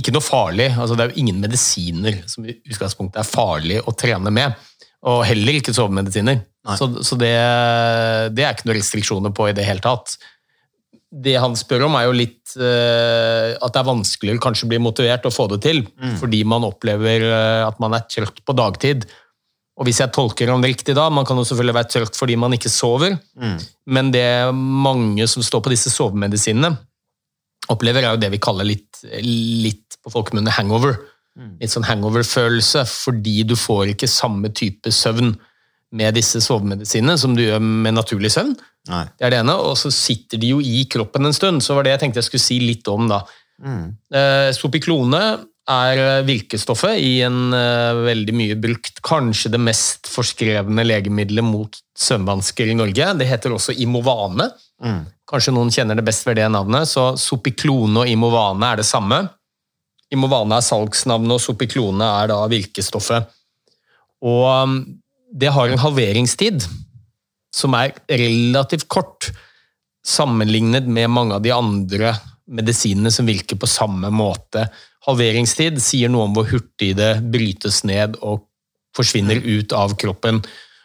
ikke 0.01 0.15
noe 0.15 0.25
farlig. 0.25 0.71
Altså, 0.73 0.97
det 0.97 1.05
er 1.05 1.13
jo 1.13 1.23
ingen 1.23 1.43
medisiner 1.43 2.23
som 2.31 2.47
i 2.47 2.57
utgangspunktet 2.57 3.21
er 3.23 3.29
farlig 3.29 3.83
å 3.85 3.95
trene 3.95 4.33
med. 4.35 4.57
Og 5.05 5.21
heller 5.29 5.61
ikke 5.61 5.75
sovemedisiner. 5.77 6.41
Så, 6.81 6.89
så 7.05 7.17
det, 7.21 7.35
det 8.33 8.45
er 8.47 8.55
ikke 8.55 8.71
noen 8.71 8.79
restriksjoner 8.81 9.35
på 9.37 9.51
i 9.51 9.55
det 9.57 9.67
hele 9.69 9.85
tatt. 9.85 10.17
Det 11.15 11.35
han 11.39 11.53
spør 11.55 11.85
om, 11.87 11.95
er 11.99 12.09
jo 12.09 12.15
litt 12.17 12.55
uh, 12.59 13.55
at 13.55 13.75
det 13.75 13.81
er 13.81 13.87
vanskeligere 13.87 14.43
kanskje 14.43 14.67
å 14.67 14.71
bli 14.73 14.81
motivert 14.83 15.29
å 15.29 15.35
få 15.35 15.47
det 15.53 15.61
til, 15.63 15.85
fordi 16.19 16.41
man 16.49 16.67
opplever 16.67 17.29
uh, 17.29 17.69
at 17.69 17.79
man 17.83 17.95
er 17.95 18.09
trøtt 18.11 18.41
på 18.43 18.57
dagtid. 18.59 19.07
Og 19.79 19.89
hvis 19.89 20.01
jeg 20.03 20.15
tolker 20.15 20.51
ham 20.51 20.63
riktig 20.63 20.95
da, 20.95 21.09
man 21.11 21.27
kan 21.27 21.39
jo 21.39 21.47
selvfølgelig 21.47 21.77
være 21.79 21.91
trøtt 21.91 22.19
fordi 22.19 22.37
man 22.39 22.55
ikke 22.55 22.71
sover, 22.71 23.17
men 23.91 24.11
det 24.15 24.27
mange 24.55 25.27
som 25.31 25.43
står 25.43 25.65
på 25.65 25.73
disse 25.73 25.91
sovemedisinene, 25.91 26.71
opplever 27.73 28.05
er 28.05 28.15
jo 28.15 28.21
det 28.23 28.31
vi 28.35 28.43
kaller 28.43 28.69
litt, 28.69 29.03
litt 29.25 29.99
på 30.05 30.13
folkemunne 30.15 30.55
hangover. 30.55 30.99
Litt 31.59 31.73
sånn 31.73 31.87
hangover-følelse, 31.89 32.85
fordi 32.87 33.43
du 33.43 33.57
får 33.59 33.91
ikke 33.95 34.07
samme 34.11 34.53
type 34.55 34.93
søvn 34.95 35.33
med 35.95 36.17
disse 36.17 36.43
sovemedisinene 36.43 37.17
som 37.21 37.37
du 37.37 37.45
gjør 37.45 37.63
med 37.63 37.97
naturlig 37.97 38.33
søvn. 38.35 38.55
Nei. 38.91 39.05
Det 39.17 39.27
er 39.27 39.33
det 39.33 39.41
ene, 39.45 39.57
og 39.57 39.79
så 39.81 39.93
sitter 39.95 40.41
de 40.41 40.53
jo 40.53 40.61
i 40.61 40.85
kroppen 40.91 41.29
en 41.29 41.37
stund, 41.37 41.63
så 41.65 41.77
var 41.77 41.87
det 41.87 41.95
jeg 41.95 42.05
tenkte 42.05 42.21
jeg 42.21 42.29
skulle 42.29 42.45
si 42.45 42.61
litt 42.61 42.89
om 42.93 43.09
da. 43.11 43.23
Eh, 43.65 44.51
Sopiklone 44.57 45.23
er 45.71 46.01
eh, 46.03 46.25
virkestoffet 46.27 46.99
i 47.01 47.13
en 47.25 47.55
eh, 47.57 48.03
veldig 48.11 48.35
mye 48.37 48.57
brukt, 48.61 49.01
kanskje 49.07 49.55
det 49.55 49.63
mest 49.63 50.11
forskrevne 50.11 50.85
legemiddelet 50.85 51.47
mot 51.47 51.79
søvnvansker 51.99 52.73
i 52.73 52.77
Norge. 52.77 53.13
Det 53.21 53.31
heter 53.31 53.55
også 53.55 53.77
Imovane. 53.85 54.51
Kanskje 55.31 55.55
noen 55.57 55.71
kjenner 55.73 55.97
det 55.97 56.05
best 56.05 56.27
ved 56.27 56.37
det 56.37 56.51
navnet, 56.53 56.91
så 56.91 57.15
Sopiklone 57.21 58.03
og 58.03 58.11
Imovane 58.11 58.75
er 58.75 58.83
det 58.83 58.89
samme. 58.89 59.23
Imovane 60.13 60.59
er 60.59 60.67
salgsnavnet, 60.67 61.39
og 61.39 61.43
Sopiklone 61.43 62.11
er 62.21 62.29
da 62.35 62.43
virkestoffet. 62.51 63.31
Og 64.25 64.45
um, 64.45 64.77
det 65.35 65.51
har 65.55 65.71
en 65.71 65.83
halveringstid 65.83 66.63
som 67.55 67.75
er 67.79 67.95
relativt 68.11 68.87
kort, 68.91 69.31
sammenlignet 70.05 70.87
med 70.91 71.09
mange 71.11 71.37
av 71.37 71.43
de 71.45 71.53
andre 71.55 72.13
medisinene 72.45 73.11
som 73.15 73.27
virker 73.27 73.57
på 73.57 73.69
samme 73.71 74.11
måte. 74.13 74.67
Halveringstid 75.07 75.81
sier 75.83 76.13
noe 76.13 76.29
om 76.29 76.35
hvor 76.37 76.49
hurtig 76.51 76.93
det 76.99 77.15
brytes 77.33 77.83
ned 77.89 78.19
og 78.21 78.45
forsvinner 78.95 79.41
ut 79.41 79.73
av 79.75 79.97
kroppen. 79.99 80.43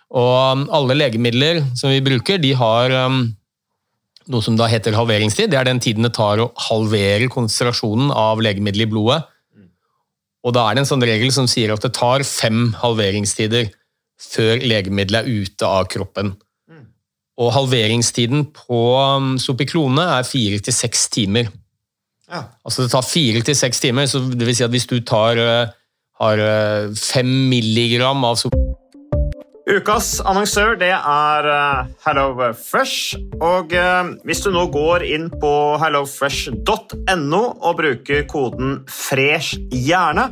Og 0.10 0.70
alle 0.74 0.96
legemidler 0.98 1.62
som 1.78 1.92
vi 1.92 2.00
bruker, 2.06 2.40
de 2.42 2.54
har 2.58 2.96
um, 3.10 3.26
noe 4.32 4.46
som 4.46 4.56
da 4.58 4.70
heter 4.72 4.96
halveringstid. 4.98 5.52
Det 5.52 5.60
er 5.60 5.68
den 5.68 5.84
tiden 5.84 6.08
det 6.08 6.16
tar 6.18 6.42
å 6.42 6.52
halvere 6.70 7.30
konsentrasjonen 7.34 8.14
av 8.16 8.42
legemiddelet 8.42 8.88
i 8.88 8.94
blodet. 8.94 9.20
Og 10.48 10.56
da 10.56 10.64
er 10.66 10.78
det 10.78 10.86
en 10.86 10.94
sånn 10.94 11.04
regel 11.04 11.34
som 11.36 11.50
sier 11.52 11.76
at 11.76 11.84
det 11.84 11.92
tar 11.98 12.24
fem 12.24 12.70
halveringstider 12.80 13.68
før 14.20 14.62
legemiddelet 14.62 15.26
er 15.26 15.44
ute 15.44 15.68
av 15.68 15.88
kroppen. 15.92 16.36
Og 17.40 17.54
halveringstiden 17.56 18.50
på 18.52 18.80
um, 19.00 19.38
Sopiklone 19.40 20.04
er 20.18 20.28
fire 20.28 20.60
til 20.60 20.76
seks 20.76 21.08
timer. 21.14 21.48
Ja. 22.30 22.44
Altså 22.68 22.84
det 22.84 22.92
tar 22.92 23.06
fire 23.08 23.42
til 23.46 23.56
seks 23.56 23.80
timer, 23.80 24.10
så 24.12 24.20
det 24.28 24.44
vil 24.44 24.58
si 24.58 24.66
at 24.66 24.74
hvis 24.74 24.90
du 24.90 25.00
tar, 25.02 25.40
eh, 25.40 25.72
har 26.20 26.42
eh, 26.44 26.92
fem 26.94 27.32
milligram 27.50 28.28
av 28.28 28.36
Sopiklone 28.42 28.68
Ukas 29.70 30.16
annonsør 30.26 30.74
det 30.82 30.90
er 30.90 31.48
HelloFresh. 32.02 33.20
Og 33.46 33.76
hvis 34.26 34.40
du 34.42 34.48
nå 34.50 34.64
går 34.74 35.06
inn 35.06 35.28
på 35.30 35.52
hellofresh.no 35.78 37.42
og 37.54 37.76
bruker 37.78 38.26
koden 38.32 38.80
'fresh 38.90 39.62
hjerne', 39.70 40.32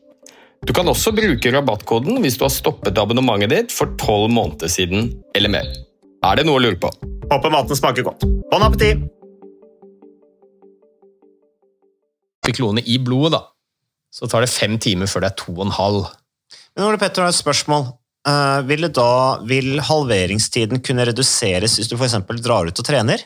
Du 0.61 0.75
kan 0.77 0.85
også 0.85 1.09
bruke 1.17 1.49
rabattkoden 1.55 2.19
hvis 2.21 2.35
du 2.37 2.43
har 2.45 2.51
stoppet 2.53 2.99
abonnementet 3.01 3.49
ditt 3.49 3.71
for 3.73 3.95
tolv 3.97 4.27
måneder 4.29 4.69
siden 4.69 5.07
eller 5.33 5.49
mer. 5.49 5.71
Er 6.21 6.37
det 6.37 6.45
noe 6.45 6.59
å 6.59 6.61
lure 6.61 6.77
på? 6.77 6.91
Håper 7.31 7.53
maten 7.53 7.79
smaker 7.79 8.05
godt. 8.05 8.27
Bon 8.51 8.61
appétit! 8.61 9.01
Klone 12.51 12.83
i 12.83 12.97
blodet, 12.99 13.37
da, 13.37 13.39
så 14.11 14.27
tar 14.27 14.43
det 14.43 14.51
fem 14.51 14.75
timer 14.81 15.07
før 15.07 15.23
det 15.23 15.31
er 15.31 15.39
to 15.39 15.53
og 15.55 15.63
en 15.65 15.73
halv. 15.73 16.07
Men 16.75 16.89
Ole 16.89 16.99
Petter 16.99 17.23
har 17.23 17.31
et 17.31 17.37
spørsmål. 17.37 17.87
Uh, 18.27 18.59
vil, 18.67 18.85
da, 18.93 19.39
vil 19.47 19.79
halveringstiden 19.87 20.83
kunne 20.85 21.07
reduseres 21.07 21.79
hvis 21.79 21.89
du 21.89 21.95
f.eks. 21.95 22.19
drar 22.43 22.67
ut 22.67 22.83
og 22.83 22.85
trener? 22.85 23.23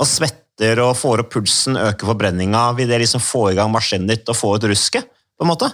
Og 0.00 0.08
svetter 0.08 0.80
og 0.82 0.96
får 0.98 1.26
opp 1.26 1.34
pulsen, 1.36 1.76
øker 1.78 2.14
forbrenninga? 2.14 2.70
Vil 2.80 2.90
det 2.90 3.04
liksom 3.04 3.22
få 3.22 3.50
i 3.52 3.58
gang 3.60 3.70
maskinen 3.70 4.08
ditt 4.10 4.26
og 4.32 4.40
få 4.40 4.56
ut 4.56 4.72
rusket? 4.72 5.12
på 5.42 5.46
en 5.46 5.50
måte? 5.50 5.68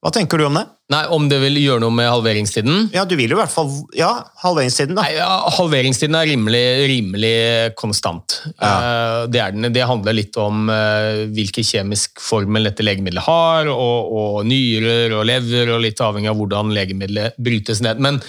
Hva 0.00 0.08
tenker 0.16 0.40
du 0.40 0.46
om 0.46 0.54
det? 0.56 0.62
Nei, 0.90 1.02
Om 1.12 1.26
det 1.28 1.38
vil 1.42 1.58
gjøre 1.60 1.82
noe 1.84 1.92
med 1.92 2.08
halveringstiden? 2.08 2.86
Ja, 2.94 3.02
du 3.04 3.12
vil 3.18 3.30
jo 3.30 3.36
i 3.36 3.40
hvert 3.42 3.52
fall 3.52 3.68
Ja, 3.94 4.08
halveringstiden, 4.42 4.96
da. 4.96 5.04
Nei, 5.04 5.18
ja, 5.18 5.28
Halveringstiden 5.58 6.16
er 6.16 6.28
rimelig, 6.30 6.62
rimelig 6.88 7.32
konstant. 7.78 8.38
Ja. 8.56 8.70
Eh, 8.70 9.26
Det, 9.30 9.42
er 9.44 9.52
den. 9.52 9.68
det 9.76 9.84
handler 9.86 10.16
litt 10.16 10.36
om 10.40 10.70
eh, 10.72 11.26
hvilken 11.36 11.66
kjemisk 11.68 12.22
formel 12.24 12.64
dette 12.70 12.86
legemiddelet 12.86 13.26
har, 13.28 13.68
og, 13.68 14.14
og 14.22 14.38
nyrer 14.48 15.12
og 15.18 15.26
lever, 15.28 15.74
og 15.76 15.82
litt 15.84 16.00
avhengig 16.00 16.32
av 16.32 16.40
hvordan 16.40 16.72
legemiddelet 16.74 17.36
brytes 17.36 17.82
ned. 17.84 18.00
Men 18.00 18.22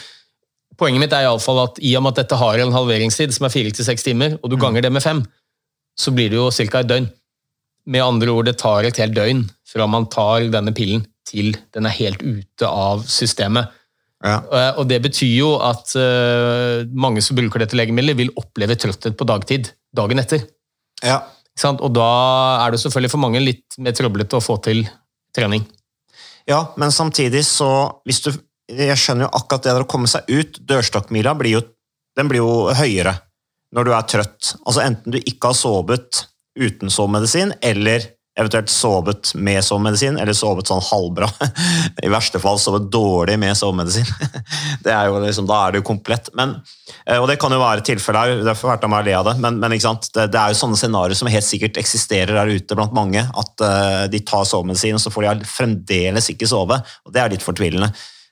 poenget 0.77 1.05
mitt 1.05 1.15
er 1.15 1.23
i 1.23 1.29
alle 1.31 1.41
fall 1.43 1.63
at 1.63 1.79
i 1.79 1.95
og 1.95 2.03
med 2.03 2.13
at 2.17 2.25
dette 2.25 2.41
har 2.41 2.59
en 2.59 2.75
halveringstid 2.75 3.31
som 3.33 3.47
er 3.47 3.53
fire 3.55 3.71
til 3.71 3.87
seks 3.87 4.03
timer, 4.03 4.35
og 4.43 4.51
du 4.51 4.57
ganger 4.59 4.83
det 4.83 4.91
med 4.91 5.05
fem, 5.05 5.23
så 5.97 6.11
blir 6.11 6.29
det 6.33 6.37
jo 6.41 6.51
ca. 6.51 6.83
et 6.83 6.91
døgn. 6.91 7.07
Med 7.87 8.03
andre 8.03 8.29
ord, 8.35 8.45
det 8.51 8.57
tar 8.61 8.83
et 8.85 8.99
helt 9.01 9.15
døgn 9.15 9.45
fra 9.71 9.87
man 9.87 10.05
tar 10.11 10.51
denne 10.51 10.75
pillen 10.75 11.07
til 11.27 11.53
den 11.73 11.87
er 11.87 11.95
helt 11.97 12.21
ute 12.23 12.67
av 12.67 13.03
systemet. 13.09 13.71
Ja. 14.21 14.37
Eh, 14.53 14.71
Og 14.79 14.87
det 14.89 15.01
betyr 15.01 15.31
jo 15.33 15.51
at 15.65 15.95
eh, 15.97 16.85
mange 16.93 17.21
som 17.25 17.37
bruker 17.39 17.63
dette 17.63 17.77
legemiddelet, 17.77 18.17
vil 18.19 18.33
oppleve 18.37 18.77
trøtthet 18.77 19.17
på 19.17 19.25
dagtid 19.29 19.71
dagen 19.95 20.21
etter. 20.21 20.43
Ja. 21.03 21.21
Sant? 21.57 21.81
Og 21.81 21.91
da 21.93 22.07
er 22.65 22.71
det 22.71 22.79
selvfølgelig 22.83 23.11
for 23.11 23.21
mange 23.23 23.41
litt 23.43 23.77
mer 23.81 23.95
trøblete 23.97 24.37
å 24.37 24.43
få 24.43 24.55
til 24.63 24.85
trening. 25.35 25.65
ja, 26.47 26.65
men 26.77 26.91
samtidig 26.91 27.43
så 27.45 27.67
hvis 28.05 28.21
du, 28.25 28.31
Jeg 28.71 28.95
skjønner 28.97 29.25
jo 29.25 29.33
akkurat 29.35 29.63
det 29.65 29.73
der 29.73 29.83
å 29.83 29.89
komme 29.89 30.07
seg 30.07 30.29
ut. 30.31 30.59
Dørstokkmila 30.63 31.33
blir 31.35 31.57
jo, 31.57 31.61
den 32.15 32.29
blir 32.31 32.39
jo 32.39 32.71
høyere 32.71 33.17
når 33.75 33.83
du 33.87 33.91
er 33.91 34.05
trøtt. 34.07 34.53
Altså 34.65 34.81
Enten 34.85 35.11
du 35.11 35.17
ikke 35.19 35.49
har 35.51 35.57
sovet 35.59 36.21
uten 36.55 36.89
sovemedisin, 36.91 37.51
eller 37.61 38.05
eventuelt 38.39 38.69
sovet 38.71 39.33
med 39.35 39.59
sovemedisin, 39.63 40.15
eller 40.19 40.35
sovet 40.35 40.69
sånn 40.69 40.83
halvbra. 40.85 41.27
I 42.05 42.11
verste 42.11 42.39
fall 42.39 42.59
sovet 42.61 42.87
dårlig 42.91 43.35
med 43.41 43.57
sovemedisin. 43.59 44.07
Det 44.85 44.93
er 44.93 45.09
jo 45.09 45.19
liksom, 45.19 45.49
da 45.49 45.57
er 45.65 45.73
det 45.73 45.81
jo 45.81 45.87
komplett. 45.89 46.29
Men, 46.37 46.55
eh, 47.05 47.19
og 47.19 47.27
det 47.29 47.37
kan 47.41 47.51
jo 47.51 47.59
være 47.61 47.83
tilfellet 47.85 48.37
òg, 48.39 48.45
derfor 48.47 48.71
meg 48.87 49.01
å 49.01 49.05
le 49.05 49.17
av 49.19 49.27
det, 49.27 49.35
men, 49.43 49.59
men? 49.59 49.75
Det, 49.75 50.27
det 50.31 50.39
er 50.39 50.53
jo 50.53 50.59
sånne 50.61 50.79
scenarioer 50.79 51.17
som 51.19 51.29
helt 51.31 51.47
sikkert 51.47 51.79
eksisterer 51.81 52.33
der 52.37 52.53
ute 52.55 52.77
blant 52.77 52.95
mange, 52.95 53.21
at 53.21 53.65
uh, 53.65 54.05
de 54.11 54.23
tar 54.25 54.47
sovemedisin, 54.47 54.95
og 54.97 55.03
så 55.03 55.11
får 55.13 55.27
de 55.41 55.49
fremdeles 55.49 56.31
ikke 56.31 56.49
sove. 56.49 56.79
og 56.79 57.13
Det 57.13 57.21
er 57.21 57.35
litt 57.35 57.45
fortvilende. 57.45 57.91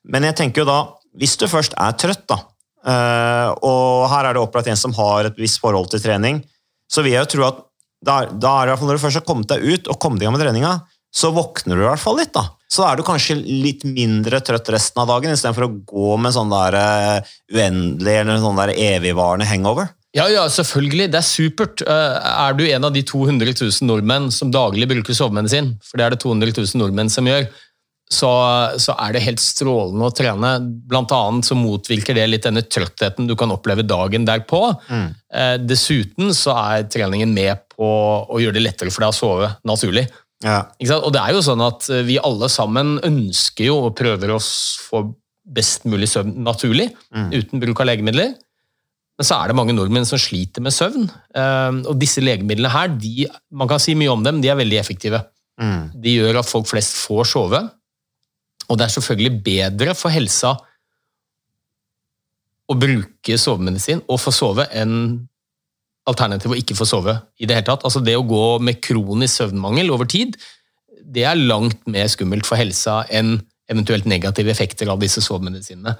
Men 0.09 0.29
jeg 0.29 0.39
tenker 0.39 0.63
jo 0.63 0.69
da, 0.69 0.79
hvis 1.19 1.35
du 1.41 1.47
først 1.51 1.75
er 1.75 1.97
trøtt, 1.99 2.23
da, 2.31 2.39
uh, 2.87 3.49
og 3.67 4.07
her 4.13 4.29
er 4.29 4.37
det 4.37 4.43
opplagt 4.45 4.71
en 4.71 4.79
som 4.79 4.95
har 4.95 5.27
et 5.27 5.41
visst 5.41 5.59
forhold 5.61 5.91
til 5.91 6.03
trening, 6.03 6.39
så 6.89 7.03
vil 7.05 7.17
jeg 7.17 7.27
jo 7.27 7.33
tro 7.35 7.49
at 7.51 7.65
da, 8.05 8.21
da 8.31 8.53
er 8.61 8.65
det 8.65 8.69
i 8.69 8.73
hvert 8.73 8.81
fall 8.81 8.89
når 8.91 8.99
du 8.99 9.03
først 9.03 9.19
har 9.21 9.27
kommet 9.27 9.51
deg 9.51 9.65
ut 9.65 9.91
og 9.91 9.99
kommet 10.01 10.21
i 10.21 10.27
gang 10.27 10.35
med 10.35 10.43
treninga, 10.45 10.73
så 11.09 11.31
våkner 11.33 11.75
du 11.75 11.83
i 11.83 11.87
hvert 11.89 12.01
fall 12.01 12.19
litt. 12.19 12.33
da. 12.35 12.45
Så 12.69 12.83
er 12.85 12.99
du 12.99 13.03
kanskje 13.07 13.39
litt 13.41 13.81
mindre 13.87 14.39
trøtt 14.45 14.69
resten 14.75 15.01
av 15.01 15.09
dagen, 15.09 15.33
istedenfor 15.33 15.65
å 15.65 15.71
gå 15.89 16.17
med 16.21 16.35
sånn 16.35 16.51
der 16.53 16.77
eh, 16.77 17.31
uendelig 17.55 18.19
eller 18.21 18.43
sånn 18.43 18.59
der 18.61 18.75
evigvarende 18.75 19.47
hangover. 19.49 19.89
Ja, 20.17 20.25
ja, 20.29 20.43
selvfølgelig. 20.49 21.09
Det 21.13 21.19
er 21.19 21.25
supert. 21.25 21.81
Eh, 21.85 22.29
Er 22.29 22.53
du 22.57 22.63
en 22.69 22.85
av 22.87 22.93
de 22.93 23.03
200 23.05 23.51
000 23.57 23.89
nordmenn 23.89 24.29
som 24.33 24.53
daglig 24.53 24.87
bruker 24.89 25.17
sovemedisin, 25.17 25.75
for 25.85 25.97
det 26.01 26.05
er 26.07 26.15
det 26.15 26.21
200 26.23 26.53
000 26.57 26.81
nordmenn 26.81 27.11
som 27.13 27.25
gjør, 27.29 27.45
så, 28.09 28.29
så 28.81 28.95
er 28.97 29.13
det 29.13 29.21
helt 29.21 29.41
strålende 29.43 30.07
å 30.07 30.13
trene. 30.17 30.55
Blant 30.89 31.11
annet 31.13 31.45
så 31.45 31.57
motvirker 31.57 32.17
det 32.17 32.25
litt 32.31 32.47
denne 32.47 32.63
trøttheten 32.65 33.29
du 33.29 33.35
kan 33.37 33.53
oppleve 33.53 33.85
dagen 33.85 34.25
derpå. 34.25 34.63
Eh, 34.89 35.55
Dessuten 35.61 36.33
så 36.33 36.55
er 36.57 36.87
treningen 36.89 37.33
med 37.35 37.61
på 37.75 37.85
å 38.25 38.41
gjøre 38.41 38.57
det 38.57 38.65
lettere 38.65 38.91
for 38.93 39.05
deg 39.05 39.13
å 39.13 39.19
sove 39.19 39.51
naturlig. 39.69 40.07
Ja. 40.41 40.63
Og 40.97 41.11
det 41.13 41.21
er 41.21 41.35
jo 41.35 41.45
sånn 41.45 41.61
at 41.61 41.85
vi 42.07 42.17
alle 42.23 42.49
sammen 42.49 42.97
ønsker 43.05 43.69
jo 43.69 43.77
og 43.89 43.97
prøver 43.99 44.33
å 44.33 44.41
få 44.41 45.03
best 45.49 45.85
mulig 45.89 46.09
søvn 46.11 46.35
naturlig, 46.45 46.91
uten 47.33 47.61
bruk 47.61 47.79
av 47.81 47.89
legemidler. 47.89 48.35
Men 49.19 49.27
så 49.27 49.35
er 49.35 49.51
det 49.51 49.57
mange 49.59 49.73
nordmenn 49.75 50.05
som 50.07 50.17
sliter 50.21 50.63
med 50.63 50.71
søvn. 50.71 51.09
Eh, 51.35 51.81
Og 51.91 51.97
disse 51.99 52.23
legemidlene 52.23 52.71
her, 52.71 52.87
de, 52.89 53.27
man 53.51 53.67
kan 53.69 53.81
si 53.83 53.93
mye 53.99 54.13
om 54.13 54.23
dem, 54.23 54.39
de 54.41 54.49
er 54.49 54.57
veldig 54.57 54.79
effektive. 54.79 55.19
Mm. 55.59 55.89
De 55.99 56.13
gjør 56.21 56.39
at 56.39 56.47
folk 56.49 56.69
flest 56.71 56.95
får 57.03 57.27
sove. 57.35 57.59
Og 58.69 58.77
det 58.77 58.85
er 58.85 58.93
selvfølgelig 58.93 59.43
bedre 59.45 59.95
for 59.97 60.13
helsa 60.13 60.55
å 62.69 62.77
bruke 62.77 63.37
sovemedisin 63.41 64.03
og 64.05 64.21
få 64.21 64.33
sove 64.35 64.67
enn 64.77 65.25
alternativ 66.09 66.53
å 66.53 66.57
ikke 66.57 66.77
få 66.77 66.85
sove 66.89 67.15
i 67.41 67.47
det 67.49 67.57
hele 67.57 67.67
tatt. 67.69 67.85
Altså 67.85 68.01
det 68.05 68.15
å 68.17 68.25
gå 68.25 68.59
med 68.65 68.81
kronisk 68.85 69.41
søvnmangel 69.41 69.89
over 69.93 70.09
tid, 70.09 70.37
det 71.01 71.25
er 71.25 71.39
langt 71.39 71.81
mer 71.89 72.09
skummelt 72.11 72.45
for 72.49 72.61
helsa 72.61 73.01
enn 73.09 73.39
eventuelt 73.69 74.07
negative 74.09 74.53
effekter 74.53 74.89
av 74.89 75.01
disse 75.01 75.21
sovemedisinene. 75.21 75.95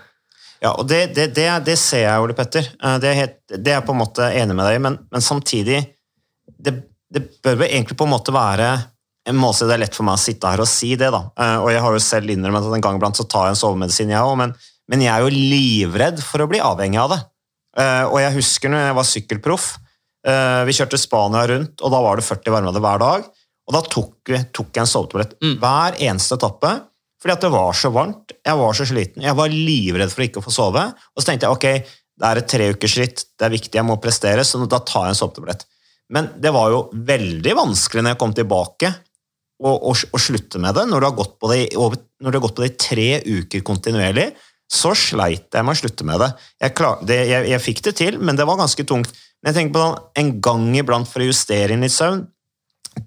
Ja, 0.60 0.74
og 0.74 0.90
det, 0.90 1.14
det, 1.16 1.30
det, 1.38 1.48
det 1.66 1.78
ser 1.80 2.04
jeg, 2.04 2.22
Ole 2.22 2.36
Petter. 2.36 2.66
Eh, 2.84 2.98
Det 3.00 3.10
er, 3.10 3.18
helt, 3.22 3.38
det 3.50 3.74
er 3.74 3.84
på 3.86 3.94
en 3.96 4.02
måte 4.02 4.28
enig 4.36 4.58
med 4.58 4.66
deg 4.68 4.80
i, 4.80 4.84
men, 4.84 4.98
men 5.14 5.24
samtidig 5.24 5.84
det, 6.60 6.74
bør 7.44 7.62
vel 7.62 7.70
egentlig 7.70 7.98
på 7.98 8.06
en 8.06 8.14
måte 8.14 8.34
være 8.36 8.74
en 9.30 9.42
si 9.54 9.68
det 9.68 9.76
er 9.76 9.84
lett 9.84 9.96
for 9.98 10.08
meg 10.08 10.18
å 10.18 10.22
sitte 10.22 10.50
her 10.52 10.62
og 10.64 10.70
si 10.70 10.96
det, 11.00 11.12
da. 11.14 11.22
Eh, 11.38 11.58
Og 11.64 11.70
jeg 11.74 11.82
har 11.86 11.96
jo 11.96 12.02
selv 12.04 12.30
innrømmet 12.34 12.66
at 12.68 12.76
en 12.78 12.86
gang 12.86 12.98
iblant 13.00 13.18
så 13.20 13.28
tar 13.30 13.48
jeg 13.48 13.56
en 13.58 13.62
sovemedisin, 13.62 14.10
jeg 14.14 14.26
òg, 14.26 14.38
men, 14.42 14.56
men 14.90 15.04
jeg 15.06 15.12
er 15.14 15.26
jo 15.26 15.34
livredd 15.36 16.24
for 16.26 16.42
å 16.44 16.50
bli 16.50 16.62
avhengig 16.64 17.00
av 17.02 17.14
det. 17.14 17.20
Eh, 17.78 18.06
Og 18.10 18.20
jeg 18.24 18.36
husker 18.40 18.74
når 18.74 18.86
jeg 18.88 18.98
var 19.00 19.10
sykkelproff, 19.12 19.68
eh, 20.28 20.62
vi 20.66 20.76
kjørte 20.78 21.00
Spania 21.02 21.46
rundt, 21.48 21.82
og 21.82 21.94
da 21.94 22.02
var 22.06 22.18
det 22.20 22.26
40 22.28 22.56
varmegrader 22.56 22.86
hver 22.86 23.00
dag, 23.06 23.30
og 23.70 23.76
da 23.76 23.82
tok, 23.86 24.14
tok 24.52 24.70
jeg 24.74 24.82
en 24.82 24.90
sovetablett 24.90 25.36
hver 25.62 25.98
eneste 26.02 26.36
etappe, 26.40 26.72
fordi 27.22 27.34
at 27.36 27.42
det 27.44 27.52
var 27.54 27.74
så 27.76 27.92
varmt, 27.94 28.32
jeg 28.48 28.58
var 28.58 28.74
så 28.74 28.86
sliten, 28.88 29.22
jeg 29.22 29.36
var 29.36 29.52
livredd 29.52 30.10
for 30.10 30.24
ikke 30.26 30.40
å 30.42 30.46
få 30.46 30.54
sove, 30.56 30.86
og 30.90 31.22
så 31.22 31.28
tenkte 31.30 31.46
jeg, 31.46 31.54
ok, 31.54 31.92
det 32.20 32.26
er 32.28 32.40
et 32.42 32.48
treukersritt, 32.50 33.26
det 33.38 33.46
er 33.46 33.54
viktig, 33.54 33.76
jeg 33.78 33.86
må 33.86 34.00
prestere, 34.02 34.42
så 34.48 34.64
da 34.66 34.80
tar 34.80 35.06
jeg 35.10 35.14
en 35.14 35.20
sovetablett. 35.20 35.66
Men 36.10 36.32
det 36.42 36.50
var 36.56 36.72
jo 36.74 36.80
veldig 36.96 37.54
vanskelig 37.60 38.02
når 38.02 38.16
jeg 38.16 38.20
kom 38.24 38.34
tilbake 38.34 38.90
å, 39.60 39.74
å, 39.92 39.94
å 39.94 40.22
slutte 40.22 40.62
med 40.62 40.78
det. 40.78 40.86
Når 40.90 41.02
du, 41.02 41.08
har 41.10 41.18
gått 41.18 41.36
på 41.42 41.52
det, 41.52 41.62
når 41.76 42.32
du 42.32 42.38
har 42.38 42.46
gått 42.46 42.58
på 42.58 42.66
det 42.66 42.72
i 42.72 42.80
tre 42.80 43.10
uker 43.26 43.64
kontinuerlig, 43.68 44.30
så 44.70 44.94
sleit 44.98 45.50
jeg 45.56 45.66
med 45.66 45.74
å 45.74 45.80
slutte 45.80 46.06
med 46.06 46.22
det. 46.22 46.30
Jeg, 46.62 46.76
klar, 46.78 47.00
det, 47.06 47.18
jeg, 47.30 47.48
jeg 47.50 47.64
fikk 47.66 47.82
det 47.88 47.96
til, 47.98 48.20
men 48.22 48.38
det 48.38 48.46
var 48.48 48.60
ganske 48.60 48.86
tungt. 48.88 49.16
Men 49.40 49.52
jeg 49.52 49.58
tenker 49.58 49.76
på 49.76 49.86
sånn, 49.86 50.04
en 50.22 50.36
gang 50.44 50.68
iblant 50.78 51.10
for 51.10 51.24
å 51.24 51.30
justere 51.30 51.74
inn 51.74 51.86
litt 51.86 51.96
søvn, 51.96 52.26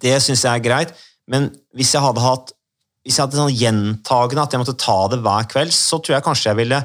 det 0.03 0.17
syns 0.25 0.43
jeg 0.47 0.51
er 0.51 0.65
greit. 0.65 0.97
Men 1.31 1.51
hvis 1.77 1.95
jeg 1.95 2.05
hadde 2.05 2.25
hatt 2.25 2.53
hvis 3.03 3.17
jeg 3.19 3.25
hadde 3.25 3.39
sånn 3.39 3.57
gjentagende 3.59 4.43
at 4.45 4.53
jeg 4.55 4.63
måtte 4.63 4.79
ta 4.79 4.97
det 5.11 5.19
hver 5.25 5.47
kveld, 5.51 5.75
så 5.75 5.99
tror 5.99 6.17
jeg 6.17 6.27
kanskje 6.27 6.53
jeg 6.53 6.59
ville 6.61 6.83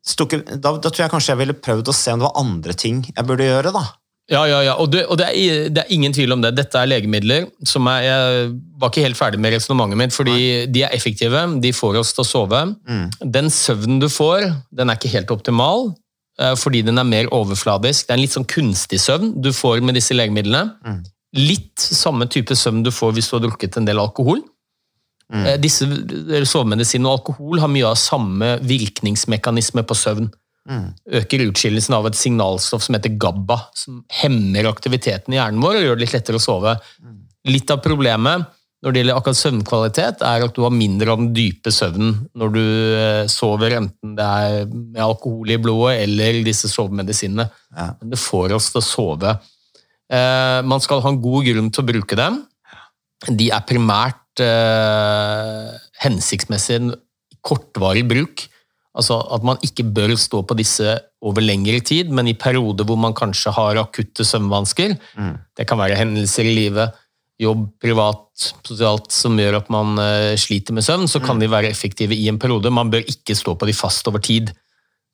da, 0.00 0.70
da 0.78 0.88
tror 0.88 1.02
jeg 1.02 1.12
kanskje 1.12 1.34
jeg 1.34 1.40
ville 1.42 1.56
prøvd 1.58 1.90
å 1.90 1.94
se 1.94 2.14
om 2.14 2.22
det 2.22 2.28
var 2.28 2.38
andre 2.40 2.74
ting 2.78 3.02
jeg 3.04 3.26
burde 3.26 3.48
gjøre. 3.48 3.72
da. 3.74 3.82
Ja, 4.30 4.44
ja, 4.46 4.60
ja. 4.62 4.74
Og, 4.78 4.92
det, 4.92 5.02
og 5.10 5.18
det, 5.18 5.26
er, 5.34 5.70
det 5.74 5.82
er 5.82 5.94
ingen 5.94 6.14
tvil 6.14 6.36
om 6.36 6.42
det. 6.42 6.52
Dette 6.54 6.78
er 6.78 6.90
legemidler 6.90 7.48
som 7.66 7.88
er 7.90 8.04
Jeg 8.06 8.50
var 8.78 8.92
ikke 8.92 9.02
helt 9.08 9.18
ferdig 9.18 9.40
med 9.42 9.56
resonnementet 9.56 9.98
mitt, 9.98 10.14
fordi 10.14 10.36
de 10.70 10.84
er 10.86 10.94
effektive. 10.94 11.42
De 11.62 11.72
får 11.74 11.98
oss 11.98 12.14
til 12.14 12.22
å 12.22 12.28
sove. 12.28 12.60
Den 13.20 13.50
søvnen 13.50 13.98
du 14.02 14.06
får, 14.10 14.46
den 14.70 14.90
er 14.90 15.00
ikke 15.00 15.10
helt 15.16 15.34
optimal, 15.34 15.90
eh, 16.38 16.54
fordi 16.54 16.84
den 16.86 17.02
er 17.02 17.08
mer 17.08 17.30
overfladisk. 17.34 18.06
Det 18.06 18.14
er 18.14 18.20
en 18.20 18.22
litt 18.22 18.36
sånn 18.36 18.48
kunstig 18.50 19.02
søvn 19.02 19.34
du 19.42 19.50
får 19.56 19.82
med 19.82 19.98
disse 19.98 20.14
legemidlene. 20.14 21.00
Litt 21.34 21.82
samme 21.82 22.30
type 22.30 22.54
søvn 22.58 22.84
du 22.86 22.94
får 22.94 23.18
hvis 23.18 23.30
du 23.30 23.36
har 23.36 23.44
drukket 23.48 23.82
en 23.82 23.90
del 23.90 23.98
alkohol. 24.02 24.44
Mm. 25.30 25.46
Disse 25.62 25.86
Sovemedisin 26.50 27.04
og 27.06 27.20
alkohol 27.20 27.60
har 27.62 27.70
mye 27.70 27.86
av 27.86 27.98
samme 27.98 28.56
virkningsmekanisme 28.66 29.84
på 29.86 29.98
søvn. 29.98 30.30
Øker 30.68 31.46
utskillelsen 31.48 31.96
av 31.96 32.06
et 32.10 32.18
signalstoff 32.18 32.84
som 32.84 32.94
heter 32.96 33.16
GABA, 33.20 33.56
som 33.74 34.02
hemmer 34.20 34.68
aktiviteten 34.70 35.34
i 35.34 35.38
hjernen 35.40 35.62
vår 35.64 35.78
og 35.78 35.86
gjør 35.86 35.98
det 35.98 36.04
litt 36.04 36.16
lettere 36.18 36.40
å 36.40 36.44
sove. 36.44 36.74
Litt 37.48 37.72
av 37.72 37.80
problemet 37.84 38.44
når 38.80 38.94
det 38.94 39.00
gjelder 39.02 39.18
akkurat 39.18 39.36
søvnkvalitet, 39.36 40.22
er 40.24 40.44
at 40.46 40.54
du 40.56 40.62
har 40.64 40.72
mindre 40.72 41.12
av 41.12 41.20
den 41.20 41.32
dype 41.36 41.72
søvnen 41.74 42.14
når 42.40 42.52
du 42.54 42.62
eh, 42.96 43.24
sover, 43.28 43.74
enten 43.76 44.14
det 44.16 44.24
er 44.24 44.70
med 44.70 45.02
alkohol 45.04 45.52
i 45.52 45.58
blodet 45.60 45.98
eller 46.06 46.40
disse 46.46 46.70
sovemedisinene. 46.72 47.44
Ja. 47.76 47.90
Men 48.00 48.14
det 48.14 48.20
får 48.22 48.54
oss 48.56 48.70
til 48.72 48.80
å 48.80 48.86
sove. 48.86 49.34
Eh, 50.08 50.60
man 50.64 50.80
skal 50.80 51.04
ha 51.04 51.12
en 51.12 51.20
god 51.20 51.50
grunn 51.50 51.68
til 51.68 51.84
å 51.84 51.90
bruke 51.92 52.18
dem. 52.18 52.40
De 53.28 53.50
er 53.52 53.68
primært 53.68 54.40
eh, 54.40 55.76
hensiktsmessig 56.06 56.80
kortvarig 57.44 58.06
bruk. 58.08 58.46
Altså 58.98 59.20
at 59.36 59.44
man 59.46 59.60
ikke 59.62 59.84
bør 59.94 60.16
stå 60.18 60.40
på 60.42 60.56
disse 60.58 60.96
over 61.22 61.44
lengre 61.44 61.78
tid, 61.86 62.08
men 62.10 62.26
i 62.26 62.34
perioder 62.34 62.84
hvor 62.88 62.98
man 62.98 63.14
kanskje 63.14 63.52
har 63.54 63.78
akutte 63.78 64.24
søvnvansker. 64.26 64.96
Det 65.56 65.66
kan 65.68 65.78
være 65.78 65.98
hendelser 66.00 66.48
i 66.50 66.54
livet, 66.56 66.96
jobb, 67.40 67.68
privat, 67.80 68.50
sosialt, 68.66 69.12
som 69.14 69.38
gjør 69.38 69.60
at 69.62 69.70
man 69.72 69.94
eh, 70.02 70.34
sliter 70.36 70.74
med 70.76 70.84
søvn, 70.84 71.06
så 71.08 71.22
kan 71.24 71.38
de 71.40 71.48
være 71.48 71.70
effektive 71.70 72.16
i 72.18 72.26
en 72.28 72.38
periode. 72.42 72.72
Man 72.74 72.90
bør 72.92 73.06
ikke 73.08 73.36
stå 73.38 73.54
på 73.56 73.68
de 73.70 73.76
fast 73.76 74.08
over 74.10 74.20
tid. 74.20 74.50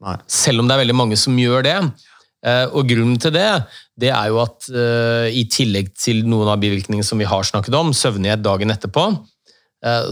Nei. 0.03 0.17
Selv 0.27 0.61
om 0.61 0.67
det 0.69 0.75
er 0.75 0.83
veldig 0.83 0.97
mange 0.97 1.17
som 1.21 1.37
gjør 1.39 1.63
det. 1.69 1.77
Eh, 2.47 2.65
Og 2.73 2.89
grunnen 2.89 3.21
til 3.23 3.33
det, 3.37 3.47
det 4.01 4.11
er 4.11 4.33
jo 4.33 4.41
at 4.43 4.67
eh, 4.73 5.29
i 5.37 5.47
tillegg 5.53 5.93
til 5.95 6.25
noen 6.27 6.51
av 6.51 6.59
bivirkningene 6.65 7.07
som 7.07 7.21
vi 7.21 7.29
har 7.29 7.47
snakket 7.47 7.77
om, 7.79 7.93
søvnighet 7.95 8.43
dagen 8.43 8.75
etterpå, 8.75 9.07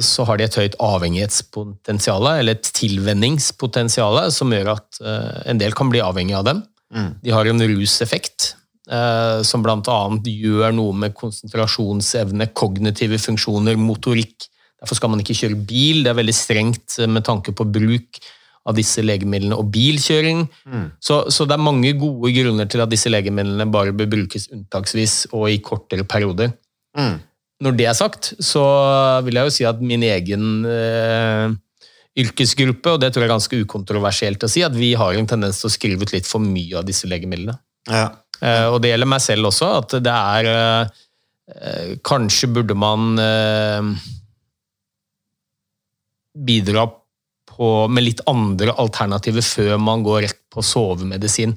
så 0.04 0.26
har 0.28 0.38
de 0.38 0.44
et 0.44 0.56
høyt 0.60 0.74
avhengighetspotensial, 0.82 2.26
eller 2.34 2.58
et 2.58 2.68
tilvenningspotensial, 2.76 4.20
som 4.34 4.52
gjør 4.52 4.74
at 4.74 5.00
eh, 5.00 5.38
en 5.50 5.60
del 5.62 5.74
kan 5.76 5.90
bli 5.90 6.02
avhengig 6.04 6.36
av 6.36 6.44
dem. 6.50 6.60
De 7.24 7.32
har 7.34 7.48
en 7.48 7.64
ruseffekt, 7.64 8.54
eh, 8.90 9.40
som 9.42 9.64
bl.a. 9.64 9.98
gjør 10.30 10.74
noe 10.76 10.94
med 11.04 11.16
konsentrasjonsevne, 11.18 12.52
kognitive 12.54 13.18
funksjoner, 13.18 13.78
motorikk. 13.80 14.46
Derfor 14.82 15.00
skal 15.00 15.14
man 15.14 15.24
ikke 15.24 15.36
kjøre 15.40 15.58
bil. 15.58 16.04
Det 16.04 16.12
er 16.12 16.20
veldig 16.20 16.36
strengt 16.36 16.98
eh, 17.00 17.10
med 17.10 17.26
tanke 17.26 17.56
på 17.56 17.66
bruk 17.66 18.20
av 18.64 18.76
disse 18.78 19.02
legemidlene 19.04 19.56
og 19.60 19.68
bilkjøring. 19.74 20.46
Så, 20.96 21.18
så 21.28 21.44
det 21.44 21.52
er 21.52 21.60
mange 21.66 21.90
gode 22.00 22.30
grunner 22.32 22.68
til 22.70 22.80
at 22.80 22.88
disse 22.88 23.10
legemidlene 23.12 23.66
bare 23.68 23.92
bør 23.92 24.08
brukes 24.14 24.46
unntaksvis 24.54 25.16
og 25.36 25.50
i 25.52 25.58
kortere 25.64 26.06
perioder. 26.08 26.54
Mm. 26.96 27.18
Når 27.62 27.76
det 27.78 27.86
er 27.86 27.94
sagt, 27.94 28.32
så 28.42 28.64
vil 29.26 29.38
jeg 29.38 29.46
jo 29.46 29.54
si 29.54 29.66
at 29.68 29.82
min 29.82 30.02
egen 30.02 30.64
eh, 30.66 31.54
yrkesgruppe, 32.24 32.94
og 32.94 33.02
det 33.02 33.12
tror 33.12 33.24
jeg 33.24 33.28
er 33.28 33.34
ganske 33.34 33.60
ukontroversielt 33.62 34.46
å 34.46 34.50
si, 34.50 34.64
at 34.66 34.74
vi 34.74 34.92
har 34.98 35.14
en 35.14 35.30
tendens 35.30 35.60
til 35.60 35.70
å 35.70 35.74
skrive 35.74 36.06
ut 36.06 36.14
litt 36.14 36.28
for 36.28 36.42
mye 36.42 36.80
av 36.80 36.86
disse 36.88 37.08
legemidlene. 37.10 37.56
Ja. 37.90 38.08
Eh, 38.40 38.66
og 38.70 38.80
det 38.82 38.92
gjelder 38.92 39.10
meg 39.10 39.22
selv 39.22 39.50
også, 39.50 39.70
at 39.82 39.96
det 40.04 40.14
er 40.14 40.50
eh, 40.50 41.00
eh, 41.54 41.94
Kanskje 42.06 42.50
burde 42.54 42.76
man 42.78 43.14
eh, 43.22 43.90
bidra 46.34 46.88
på, 47.54 47.70
med 47.88 48.06
litt 48.08 48.24
andre 48.30 48.74
alternativer 48.82 49.44
før 49.46 49.78
man 49.78 50.02
går 50.06 50.24
rett 50.26 50.42
på 50.50 50.62
sovemedisin. 50.64 51.54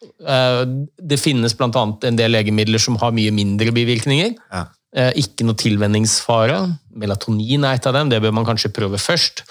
Eh, 0.00 0.62
det 0.96 1.20
finnes 1.20 1.56
bl.a. 1.56 1.86
en 2.08 2.20
del 2.20 2.36
legemidler 2.36 2.82
som 2.82 2.96
har 3.00 3.16
mye 3.16 3.32
mindre 3.34 3.72
bivirkninger. 3.76 4.36
Ja. 4.52 4.66
Eh, 4.96 5.12
Ikke 5.22 5.44
noe 5.46 5.54
tilvenningsfare. 5.54 6.56
Melatonin 6.98 7.64
er 7.64 7.78
et 7.78 7.86
av 7.86 7.94
dem, 7.94 8.08
det 8.10 8.20
bør 8.22 8.32
man 8.34 8.46
kanskje 8.48 8.72
prøve 8.74 8.98
først. 8.98 9.44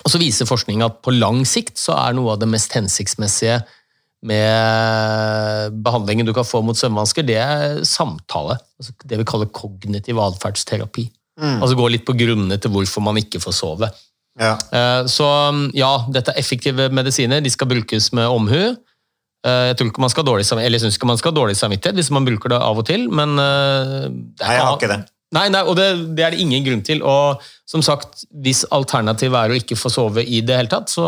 Og 0.00 0.08
så 0.10 0.18
viser 0.18 0.48
forskning 0.48 0.82
at 0.82 1.02
på 1.04 1.12
lang 1.12 1.44
sikt 1.46 1.76
så 1.78 1.92
er 2.08 2.14
noe 2.16 2.32
av 2.32 2.40
det 2.40 2.48
mest 2.48 2.72
hensiktsmessige 2.72 3.60
med 4.26 5.76
behandlingen 5.84 6.26
du 6.28 6.32
kan 6.36 6.44
få 6.44 6.60
mot 6.64 6.76
søvnvansker, 6.76 7.24
det 7.26 7.38
er 7.40 7.80
samtale. 7.88 8.58
Altså 8.80 8.92
det 9.08 9.18
vi 9.20 9.26
kaller 9.28 9.50
kognitiv 9.54 10.20
atferdsterapi. 10.20 11.06
Altså 11.40 11.76
gå 11.78 11.86
litt 11.88 12.04
på 12.04 12.12
grunnene 12.20 12.58
til 12.60 12.72
hvorfor 12.74 13.04
man 13.04 13.16
ikke 13.16 13.40
får 13.40 13.54
sove. 13.56 13.88
Ja. 14.40 14.54
Eh, 14.72 15.04
Så 15.08 15.26
ja, 15.76 15.92
dette 16.12 16.32
er 16.34 16.40
effektive 16.40 16.90
medisiner. 16.92 17.40
De 17.40 17.50
skal 17.50 17.68
brukes 17.70 18.12
med 18.12 18.28
omhu. 18.28 18.76
Eh, 19.46 19.70
Jeg 19.70 19.78
tror 19.78 19.88
ikke 19.88 20.02
man 20.04 20.12
skal 20.12 20.24
ha 20.24 20.32
dårlig 20.32 20.46
dårlig 21.40 21.56
samvittighet 21.56 21.96
hvis 21.96 22.12
man 22.12 22.26
bruker 22.28 22.52
det 22.52 22.60
av 22.60 22.82
og 22.82 22.86
til, 22.88 23.08
men 23.08 23.38
eh, 23.40 24.10
Nei, 24.10 24.54
jeg 24.56 24.66
har 24.66 24.76
ikke 24.76 24.92
det. 24.92 25.00
Nei, 25.32 25.46
nei 25.54 25.62
og 25.62 25.76
det, 25.78 25.86
det 26.18 26.24
er 26.26 26.34
det 26.34 26.42
ingen 26.42 26.64
grunn 26.66 26.82
til. 26.82 27.04
Og 27.06 27.42
som 27.68 27.82
sagt, 27.86 28.24
hvis 28.42 28.64
alternativet 28.74 29.38
er 29.38 29.52
å 29.54 29.58
ikke 29.60 29.78
få 29.78 29.92
sove 29.92 30.24
i 30.26 30.40
det 30.42 30.56
hele 30.58 30.72
tatt, 30.72 30.90
så, 30.90 31.06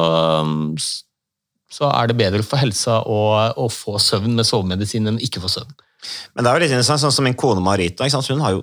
så 1.73 1.89
er 1.91 2.11
det 2.11 2.19
bedre 2.21 2.45
for 2.47 2.63
helsa 2.63 3.01
å, 3.03 3.19
å 3.59 3.67
få 3.73 3.99
søvn 4.03 4.39
med 4.39 4.47
sovemedisin 4.47 5.11
enn 5.11 5.19
ikke 5.27 5.43
få 5.43 5.51
søvn. 5.59 5.75
Men 6.35 6.45
det 6.45 6.53
er 6.53 6.55
jo 6.55 6.63
litt 6.65 6.73
interessant, 6.77 7.03
sånn 7.03 7.15
som 7.15 7.27
min 7.27 7.39
kone 7.39 7.63
Marita? 7.63 8.07
Hun, 8.07 8.45
har 8.47 8.55
jo, 8.55 8.63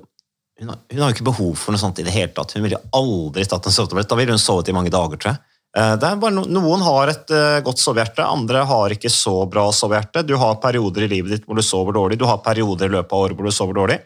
hun, 0.61 0.71
har, 0.71 0.79
hun 0.91 1.03
har 1.03 1.11
jo 1.11 1.17
ikke 1.17 1.27
behov 1.27 1.53
for 1.59 1.75
noe 1.75 1.83
sånt 1.83 1.99
i 1.99 2.07
det 2.07 2.15
hele 2.15 2.31
tatt. 2.35 2.55
Hun 2.55 2.63
ville 2.63 2.79
aldri 2.95 3.45
tatt 3.47 3.67
en 3.67 3.75
sovetablett. 3.75 4.09
Da 4.09 4.19
ville 4.19 4.35
hun 4.35 4.41
sovet 4.41 4.71
i 4.71 4.75
mange 4.79 4.95
dager, 4.95 5.19
tror 5.19 5.35
jeg. 5.35 5.48
Eh, 5.77 5.95
Det 6.01 6.07
er 6.07 6.17
bare 6.21 6.33
no, 6.33 6.45
noen 6.49 6.81
har 6.81 7.11
et 7.11 7.29
uh, 7.35 7.59
godt 7.65 7.81
sovehjerte, 7.81 8.25
andre 8.25 8.63
har 8.65 8.95
ikke 8.95 9.11
så 9.13 9.43
bra 9.49 9.67
sovehjerte. 9.75 10.25
Du 10.25 10.35
har 10.41 10.57
perioder 10.63 11.05
i 11.05 11.11
livet 11.11 11.35
ditt 11.35 11.45
hvor 11.45 11.59
du 11.59 11.65
sover 11.65 11.93
dårlig, 11.93 12.17
du 12.17 12.25
har 12.25 12.41
perioder 12.45 12.89
i 12.89 12.95
løpet 12.97 13.13
av 13.13 13.25
året 13.27 13.37
hvor 13.37 13.45
du 13.49 13.53
sover 13.53 13.77
dårlig. 13.77 13.99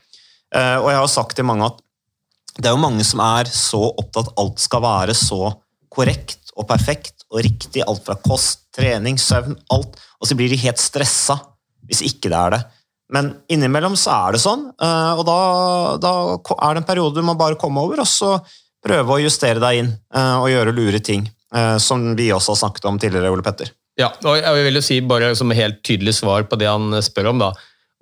Uh, 0.54 0.78
Og 0.84 0.90
jeg 0.92 1.00
har 1.00 1.12
sagt 1.12 1.38
til 1.40 1.48
mange 1.48 1.72
at 1.72 1.80
det 2.60 2.70
er 2.70 2.76
jo 2.76 2.84
mange 2.84 3.02
som 3.08 3.24
er 3.26 3.50
så 3.50 3.80
opptatt 3.90 4.30
at 4.30 4.40
alt 4.44 4.60
skal 4.62 4.84
være 4.84 5.16
så 5.18 5.56
korrekt 5.90 6.52
og 6.54 6.68
perfekt 6.70 7.24
og 7.32 7.40
riktig. 7.42 7.82
Alt 7.88 8.04
fra 8.06 8.14
kost, 8.22 8.68
trening, 8.76 9.18
søvn, 9.18 9.56
alt. 9.74 9.96
Og 10.22 10.30
så 10.30 10.38
blir 10.38 10.52
de 10.52 10.60
helt 10.62 10.82
stressa 10.82 11.40
hvis 11.88 12.04
ikke 12.06 12.30
det 12.30 12.38
er 12.38 12.54
det. 12.54 12.60
Men 13.14 13.32
innimellom 13.52 13.96
så 14.00 14.14
er 14.28 14.36
det 14.36 14.44
sånn, 14.44 14.68
uh, 14.84 15.14
og 15.18 15.24
da, 15.28 15.40
da 16.02 16.12
er 16.38 16.76
det 16.76 16.84
en 16.84 16.88
periode 16.92 17.18
du 17.18 17.26
må 17.26 17.34
bare 17.40 17.58
komme 17.60 17.82
over, 17.82 18.04
og 18.04 18.10
så 18.10 18.36
prøve 18.84 19.16
å 19.16 19.24
justere 19.24 19.64
deg 19.64 19.80
inn 19.80 19.90
og 20.12 20.50
gjøre 20.52 20.74
lure 20.76 21.00
ting. 21.00 21.22
Eh, 21.56 21.78
Som 21.78 22.16
vi 22.20 22.32
også 22.34 22.56
har 22.56 22.62
snakket 22.66 22.86
om 22.90 23.00
tidligere, 23.00 23.32
Ole 23.34 23.46
Petter. 23.46 23.72
Ja, 24.00 24.10
og 24.26 24.40
jeg 24.40 24.66
vil 24.66 24.80
jo 24.80 24.82
si 24.82 25.00
bare 25.06 25.36
som 25.38 25.52
helt 25.54 25.84
tydelig 25.86 26.16
svar 26.18 26.48
på 26.50 26.58
det 26.58 26.66
han 26.72 26.96
spør 27.06 27.30
om, 27.34 27.44
da. 27.44 27.52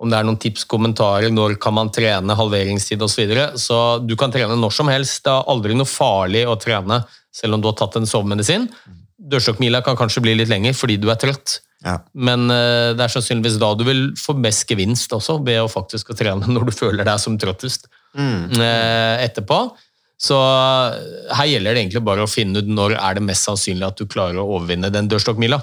Om 0.02 0.10
det 0.10 0.18
er 0.18 0.24
noen 0.26 0.38
tips, 0.40 0.64
kommentarer, 0.66 1.28
når 1.30 1.58
kan 1.62 1.74
man 1.76 1.90
trene, 1.94 2.34
halveringstid 2.34 3.02
osv. 3.04 3.12
Så, 3.12 3.20
videre. 3.20 3.44
så 3.60 3.76
du 4.02 4.16
kan 4.18 4.32
trene 4.34 4.56
når 4.58 4.72
som 4.74 4.88
helst. 4.90 5.20
Det 5.26 5.30
er 5.30 5.50
aldri 5.52 5.76
noe 5.78 5.86
farlig 5.86 6.46
å 6.48 6.56
trene 6.58 7.02
selv 7.32 7.54
om 7.54 7.62
du 7.62 7.68
har 7.70 7.76
tatt 7.78 8.00
en 8.00 8.08
sovemedisin. 8.08 8.66
Dørstokkmila 9.32 9.82
kan 9.86 9.96
kanskje 10.00 10.24
bli 10.24 10.34
litt 10.40 10.50
lenger 10.50 10.74
fordi 10.74 10.96
du 10.98 11.06
er 11.12 11.20
trøtt, 11.22 11.60
Ja. 11.84 11.96
men 12.14 12.50
eh, 12.50 12.92
det 12.94 13.04
er 13.04 13.10
sannsynligvis 13.10 13.56
da 13.58 13.72
du 13.74 13.84
vil 13.86 14.02
få 14.18 14.34
mest 14.38 14.66
gevinst 14.70 15.12
også, 15.14 15.38
ved 15.46 15.60
å 15.62 15.70
faktisk 15.70 16.12
trene 16.18 16.46
når 16.54 16.66
du 16.68 16.72
føler 16.74 17.04
deg 17.06 17.20
som 17.22 17.38
trøttest 17.38 17.86
eh, 18.16 19.22
etterpå. 19.28 19.60
Så 20.22 20.36
eh, 20.38 20.98
her 21.38 21.50
gjelder 21.50 21.74
det 21.74 21.84
egentlig 21.84 22.04
bare 22.06 22.26
å 22.26 22.30
finne 22.30 22.62
ut 22.62 22.68
når 22.70 22.96
er 22.98 23.18
det 23.18 23.24
mest 23.26 23.48
sannsynlig 23.48 23.88
at 23.88 23.98
du 23.98 24.06
klarer 24.10 24.38
å 24.38 24.48
overvinne 24.58 24.92
den 24.94 25.10
dørstokkmila. 25.10 25.58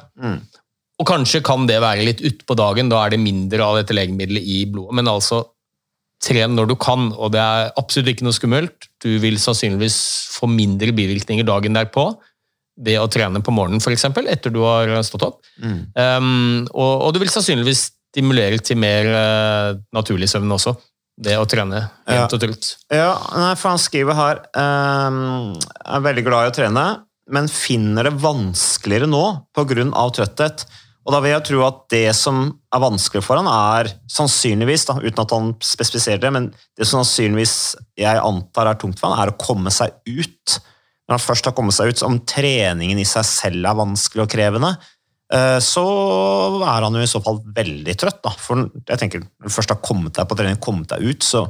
Og 1.00 1.08
kanskje 1.08 1.39
kan 1.45 1.63
det 1.69 1.80
være 1.80 2.04
litt 2.04 2.24
utpå 2.28 2.58
dagen, 2.60 2.89
da 2.91 3.06
er 3.06 3.13
det 3.13 3.22
mindre 3.24 3.63
av 3.63 3.78
dette 3.80 3.95
legemiddelet 3.95 4.43
i 4.43 4.65
blodet. 4.67 4.98
Men 5.00 5.08
altså, 5.08 5.45
tren 6.24 6.58
når 6.58 6.74
du 6.74 6.76
kan, 6.80 7.08
og 7.15 7.32
det 7.36 7.39
er 7.39 7.69
absolutt 7.80 8.12
ikke 8.12 8.28
noe 8.28 8.36
skummelt. 8.36 8.89
Du 9.00 9.13
vil 9.24 9.39
sannsynligvis 9.39 10.00
få 10.36 10.50
mindre 10.52 10.91
bivirkninger 10.95 11.48
dagen 11.48 11.78
derpå 11.78 12.10
ved 12.84 13.00
å 13.00 13.08
trene 13.12 13.41
på 13.43 13.54
morgenen, 13.56 13.84
f.eks., 13.84 14.06
etter 14.08 14.54
du 14.56 14.62
har 14.63 14.91
stått 15.08 15.26
opp. 15.28 15.39
Um, 15.95 16.67
og, 16.72 17.08
og 17.08 17.15
du 17.15 17.19
vil 17.24 17.32
sannsynligvis 17.32 17.89
stimulere 18.10 18.60
til 18.63 18.80
mer 18.80 19.10
uh, 19.13 19.80
naturlig 19.95 20.30
søvn 20.32 20.52
også, 20.56 20.76
ved 21.19 21.39
å 21.39 21.47
trene 21.49 21.84
jevnt 22.08 22.36
og 22.36 22.43
trutt. 22.43 22.73
Ja, 22.93 23.13
nei, 23.36 23.53
for 23.60 23.73
han 23.73 23.82
skriver 23.82 24.17
her 24.17 24.43
um, 24.55 25.55
er 25.60 26.05
veldig 26.05 26.25
glad 26.27 26.47
i 26.47 26.51
å 26.51 26.55
trene, 26.55 26.86
men 27.29 27.49
finner 27.51 28.08
det 28.08 28.15
vanskeligere 28.23 29.10
nå 29.10 29.23
pga. 29.55 29.89
trøtthet. 30.15 30.63
Og 31.08 31.13
da 31.15 31.19
vil 31.23 31.34
jeg 31.34 31.45
tro 31.47 31.62
at 31.65 31.84
det 31.89 32.08
som 32.17 32.41
er 32.75 32.82
vanskelig 32.84 33.23
for 33.25 33.39
han 33.39 33.47
er 33.49 33.91
sannsynligvis, 34.12 34.86
da, 34.89 34.99
uten 35.01 35.23
at 35.23 35.34
han 35.34 35.53
spesifiserer 35.63 36.21
det, 36.21 36.32
men 36.36 36.49
det 36.77 36.86
som 36.86 37.01
sannsynligvis 37.01 37.55
jeg 37.97 38.21
antar 38.21 38.69
er 38.69 38.79
tungt 38.82 38.99
for 38.99 39.10
han, 39.10 39.21
er 39.23 39.32
å 39.34 39.39
komme 39.41 39.73
seg 39.73 39.95
ut. 40.05 40.60
Når 41.10 41.17
han 41.17 41.23
først 41.23 41.49
har 41.49 41.55
kommet 41.58 41.73
seg 41.73 41.89
ut, 41.89 42.03
om 42.05 42.19
treningen 42.29 43.01
i 43.01 43.08
seg 43.10 43.25
selv 43.25 43.65
er 43.65 43.79
vanskelig 43.79 44.27
og 44.27 44.32
krevende, 44.36 44.75
så 45.62 45.84
er 46.65 46.86
han 46.88 46.96
jo 46.98 47.04
i 47.06 47.10
så 47.10 47.20
fall 47.22 47.38
veldig 47.56 47.94
trøtt. 48.02 48.22
Da. 48.26 48.32
For 48.42 48.63
jeg 48.89 48.98
tenker, 49.02 49.22
når 49.22 49.52
du 49.52 49.54
først 49.54 49.74
har 49.76 49.82
kommet 49.86 50.15
deg 50.18 50.26
på 50.30 50.38
trening, 50.39 50.58
kommet 50.63 50.89
deg 50.89 51.06
ut, 51.06 51.26
så 51.26 51.44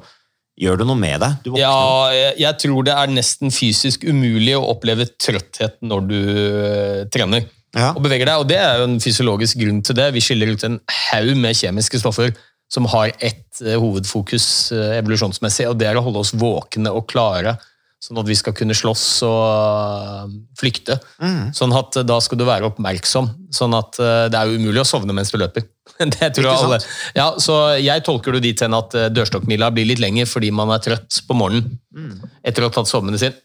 gjør 0.59 0.81
du 0.81 0.83
noe 0.89 0.99
med 0.99 1.21
det. 1.23 1.29
Ja, 1.55 1.71
jeg, 2.11 2.33
jeg 2.41 2.57
tror 2.65 2.83
det 2.83 2.91
er 2.99 3.13
nesten 3.13 3.53
fysisk 3.55 4.03
umulig 4.03 4.57
å 4.57 4.65
oppleve 4.73 5.07
trøtthet 5.15 5.77
når 5.87 6.03
du 6.09 6.17
eh, 6.19 7.05
trener 7.13 7.45
Ja. 7.77 7.93
og 7.93 8.01
beveger 8.03 8.27
deg. 8.27 8.41
Og 8.43 8.49
det 8.49 8.57
er 8.59 8.81
jo 8.81 8.89
en 8.89 8.99
fysiologisk 8.99 9.61
grunn 9.61 9.79
til 9.87 9.95
det. 9.95 10.09
Vi 10.17 10.23
skiller 10.25 10.51
ut 10.51 10.65
en 10.67 10.79
haug 11.13 11.31
med 11.39 11.55
kjemiske 11.55 12.01
stoffer 12.03 12.35
som 12.69 12.85
har 12.91 13.13
ett 13.23 13.61
eh, 13.63 13.79
hovedfokus 13.79 14.49
eh, 14.75 14.97
evolusjonsmessig, 14.99 15.69
og 15.71 15.79
det 15.79 15.87
er 15.89 15.97
å 15.97 16.03
holde 16.05 16.25
oss 16.25 16.35
våkne 16.37 16.91
og 16.91 17.07
klare. 17.09 17.55
Sånn 17.99 18.19
at 18.21 18.29
vi 18.29 18.35
skal 18.39 18.55
kunne 18.55 18.75
slåss 18.77 19.05
og 19.27 20.35
flykte. 20.59 20.95
flykte. 21.19 21.51
Sånn 21.55 21.73
at 21.75 21.99
øh, 21.99 22.05
da 22.07 22.19
skal 22.23 22.39
du 22.39 22.45
være 22.47 22.69
oppmerksom. 22.69 23.27
Sånn 23.51 23.75
at 23.75 23.99
øh, 23.99 24.27
det 24.31 24.39
er 24.39 24.47
jo 24.47 24.61
umulig 24.61 24.85
å 24.85 24.87
sovne 24.87 25.15
mens 25.15 25.33
du 25.33 25.39
løper. 25.41 25.67
Det 25.99 26.29
tror 26.37 26.45
jeg 26.47 26.63
alle. 26.63 26.77
Ja, 27.17 27.25
så 27.43 27.55
jeg 27.81 28.05
tolker 28.07 28.37
det 28.37 28.45
dit 28.45 28.61
hen 28.63 28.77
at 28.77 28.93
dørstokkmila 29.11 29.67
blir 29.75 29.89
litt 29.89 29.99
lenger 29.99 30.29
fordi 30.31 30.51
man 30.55 30.71
er 30.71 30.83
trøtt 30.85 31.17
på 31.27 31.35
morgenen 31.35 32.21
etter 32.45 32.63
å 32.63 32.69
ha 32.69 32.75
tatt 32.77 32.87
sovemedisin. 32.87 33.35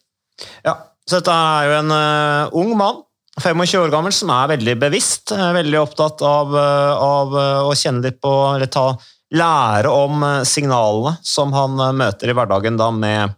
Ja, 0.62 0.76
så 1.08 1.18
dette 1.18 1.34
er 1.34 1.66
jo 1.66 1.74
en 1.80 1.90
uh, 1.90 2.54
ung 2.60 2.70
mann, 2.78 3.02
25 3.42 3.80
år 3.82 3.90
gammel, 3.90 4.14
som 4.14 4.30
er 4.30 4.52
veldig 4.54 4.76
bevisst, 4.78 5.32
eh, 5.34 5.52
veldig 5.56 5.80
opptatt 5.80 6.22
av, 6.22 6.54
eh, 6.54 6.92
av 7.02 7.34
eh, 7.34 7.62
å 7.66 7.72
kjenne 7.74 8.04
litt 8.06 8.20
på, 8.22 8.30
eller 8.54 8.70
ta, 8.70 8.92
lære 9.34 9.90
om 9.90 10.22
eh, 10.22 10.44
signalene 10.46 11.16
som 11.26 11.52
han 11.56 11.80
eh, 11.80 11.96
møter 11.98 12.30
i 12.30 12.36
hverdagen 12.36 12.78
da 12.78 12.90
med, 12.94 13.34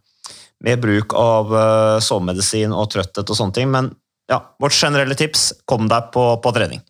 med 0.67 0.83
bruk 0.83 1.15
av 1.15 1.53
uh, 1.55 2.03
sovemedisin 2.03 2.75
og 2.75 2.91
trøtthet 2.91 3.31
og 3.31 3.39
sånne 3.39 3.55
ting. 3.55 3.71
Men 3.71 3.93
ja, 4.31 4.41
vårt 4.59 4.75
generelle 4.75 5.15
tips, 5.19 5.53
kom 5.71 5.87
deg 5.91 6.11
på, 6.15 6.25
på 6.43 6.53
trening. 6.57 6.83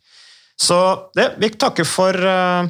Så 0.57 0.79
det, 1.17 1.35
vi 1.37 1.51
takker 1.53 1.85
for, 1.85 2.17
eh, 2.17 2.69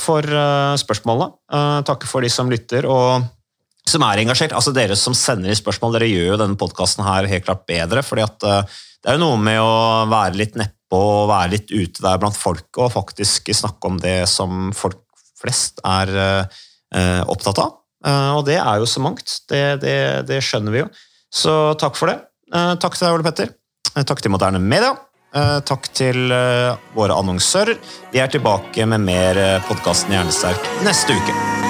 for 0.00 0.24
eh, 0.24 0.76
spørsmålene. 0.80 1.34
Eh, 1.52 1.80
takker 1.84 2.08
for 2.08 2.24
de 2.24 2.30
som 2.32 2.48
lytter. 2.48 2.88
og 2.88 3.28
som 3.90 4.04
er 4.06 4.22
engasjert. 4.22 4.54
Altså 4.56 4.72
Dere 4.76 4.96
som 4.98 5.16
sender 5.16 5.50
inn 5.50 5.58
spørsmål, 5.58 5.96
dere 5.96 6.10
gjør 6.10 6.34
jo 6.34 6.40
denne 6.44 6.58
podkasten 6.60 7.04
her 7.06 7.28
helt 7.30 7.46
klart 7.46 7.66
bedre. 7.68 8.04
fordi 8.06 8.22
at 8.26 8.46
eh, 8.46 8.78
det 9.00 9.10
er 9.10 9.16
jo 9.16 9.24
noe 9.24 9.40
med 9.40 9.58
å 9.62 10.06
være 10.10 10.38
litt 10.38 10.58
nedpå 10.60 11.00
og 11.00 11.30
være 11.30 11.54
litt 11.54 11.72
ute 11.72 12.04
der 12.04 12.20
blant 12.20 12.36
folk 12.36 12.80
og 12.82 12.92
faktisk 12.92 13.52
snakke 13.56 13.88
om 13.88 14.00
det 14.02 14.28
som 14.28 14.70
folk 14.76 15.00
flest 15.40 15.80
er 15.86 16.12
eh, 16.12 16.60
eh, 16.94 17.22
opptatt 17.24 17.62
av. 17.62 17.79
Eh, 18.06 18.32
og 18.36 18.44
det 18.48 18.58
er 18.60 18.80
jo 18.80 18.88
så 18.88 19.02
mangt. 19.04 19.40
Det, 19.50 19.62
det, 19.84 19.96
det 20.30 20.40
skjønner 20.44 20.74
vi 20.74 20.84
jo. 20.84 20.90
Så 21.30 21.54
takk 21.80 21.98
for 21.98 22.12
det. 22.12 22.18
Eh, 22.54 22.74
takk 22.82 22.96
til 22.96 23.06
deg, 23.06 23.16
Ole 23.16 23.26
Petter. 23.26 23.54
Eh, 23.94 24.04
takk 24.06 24.24
til 24.24 24.34
Moderne 24.36 24.62
Media. 24.62 24.96
Takk 25.30 25.84
til 25.94 26.32
våre 26.96 27.14
annonsører. 27.14 27.78
Vi 28.10 28.18
er 28.18 28.34
tilbake 28.34 28.82
med 28.90 29.06
mer 29.06 29.38
podkasten 29.68 30.16
Hjernesterk 30.16 30.72
neste 30.82 31.14
uke. 31.14 31.69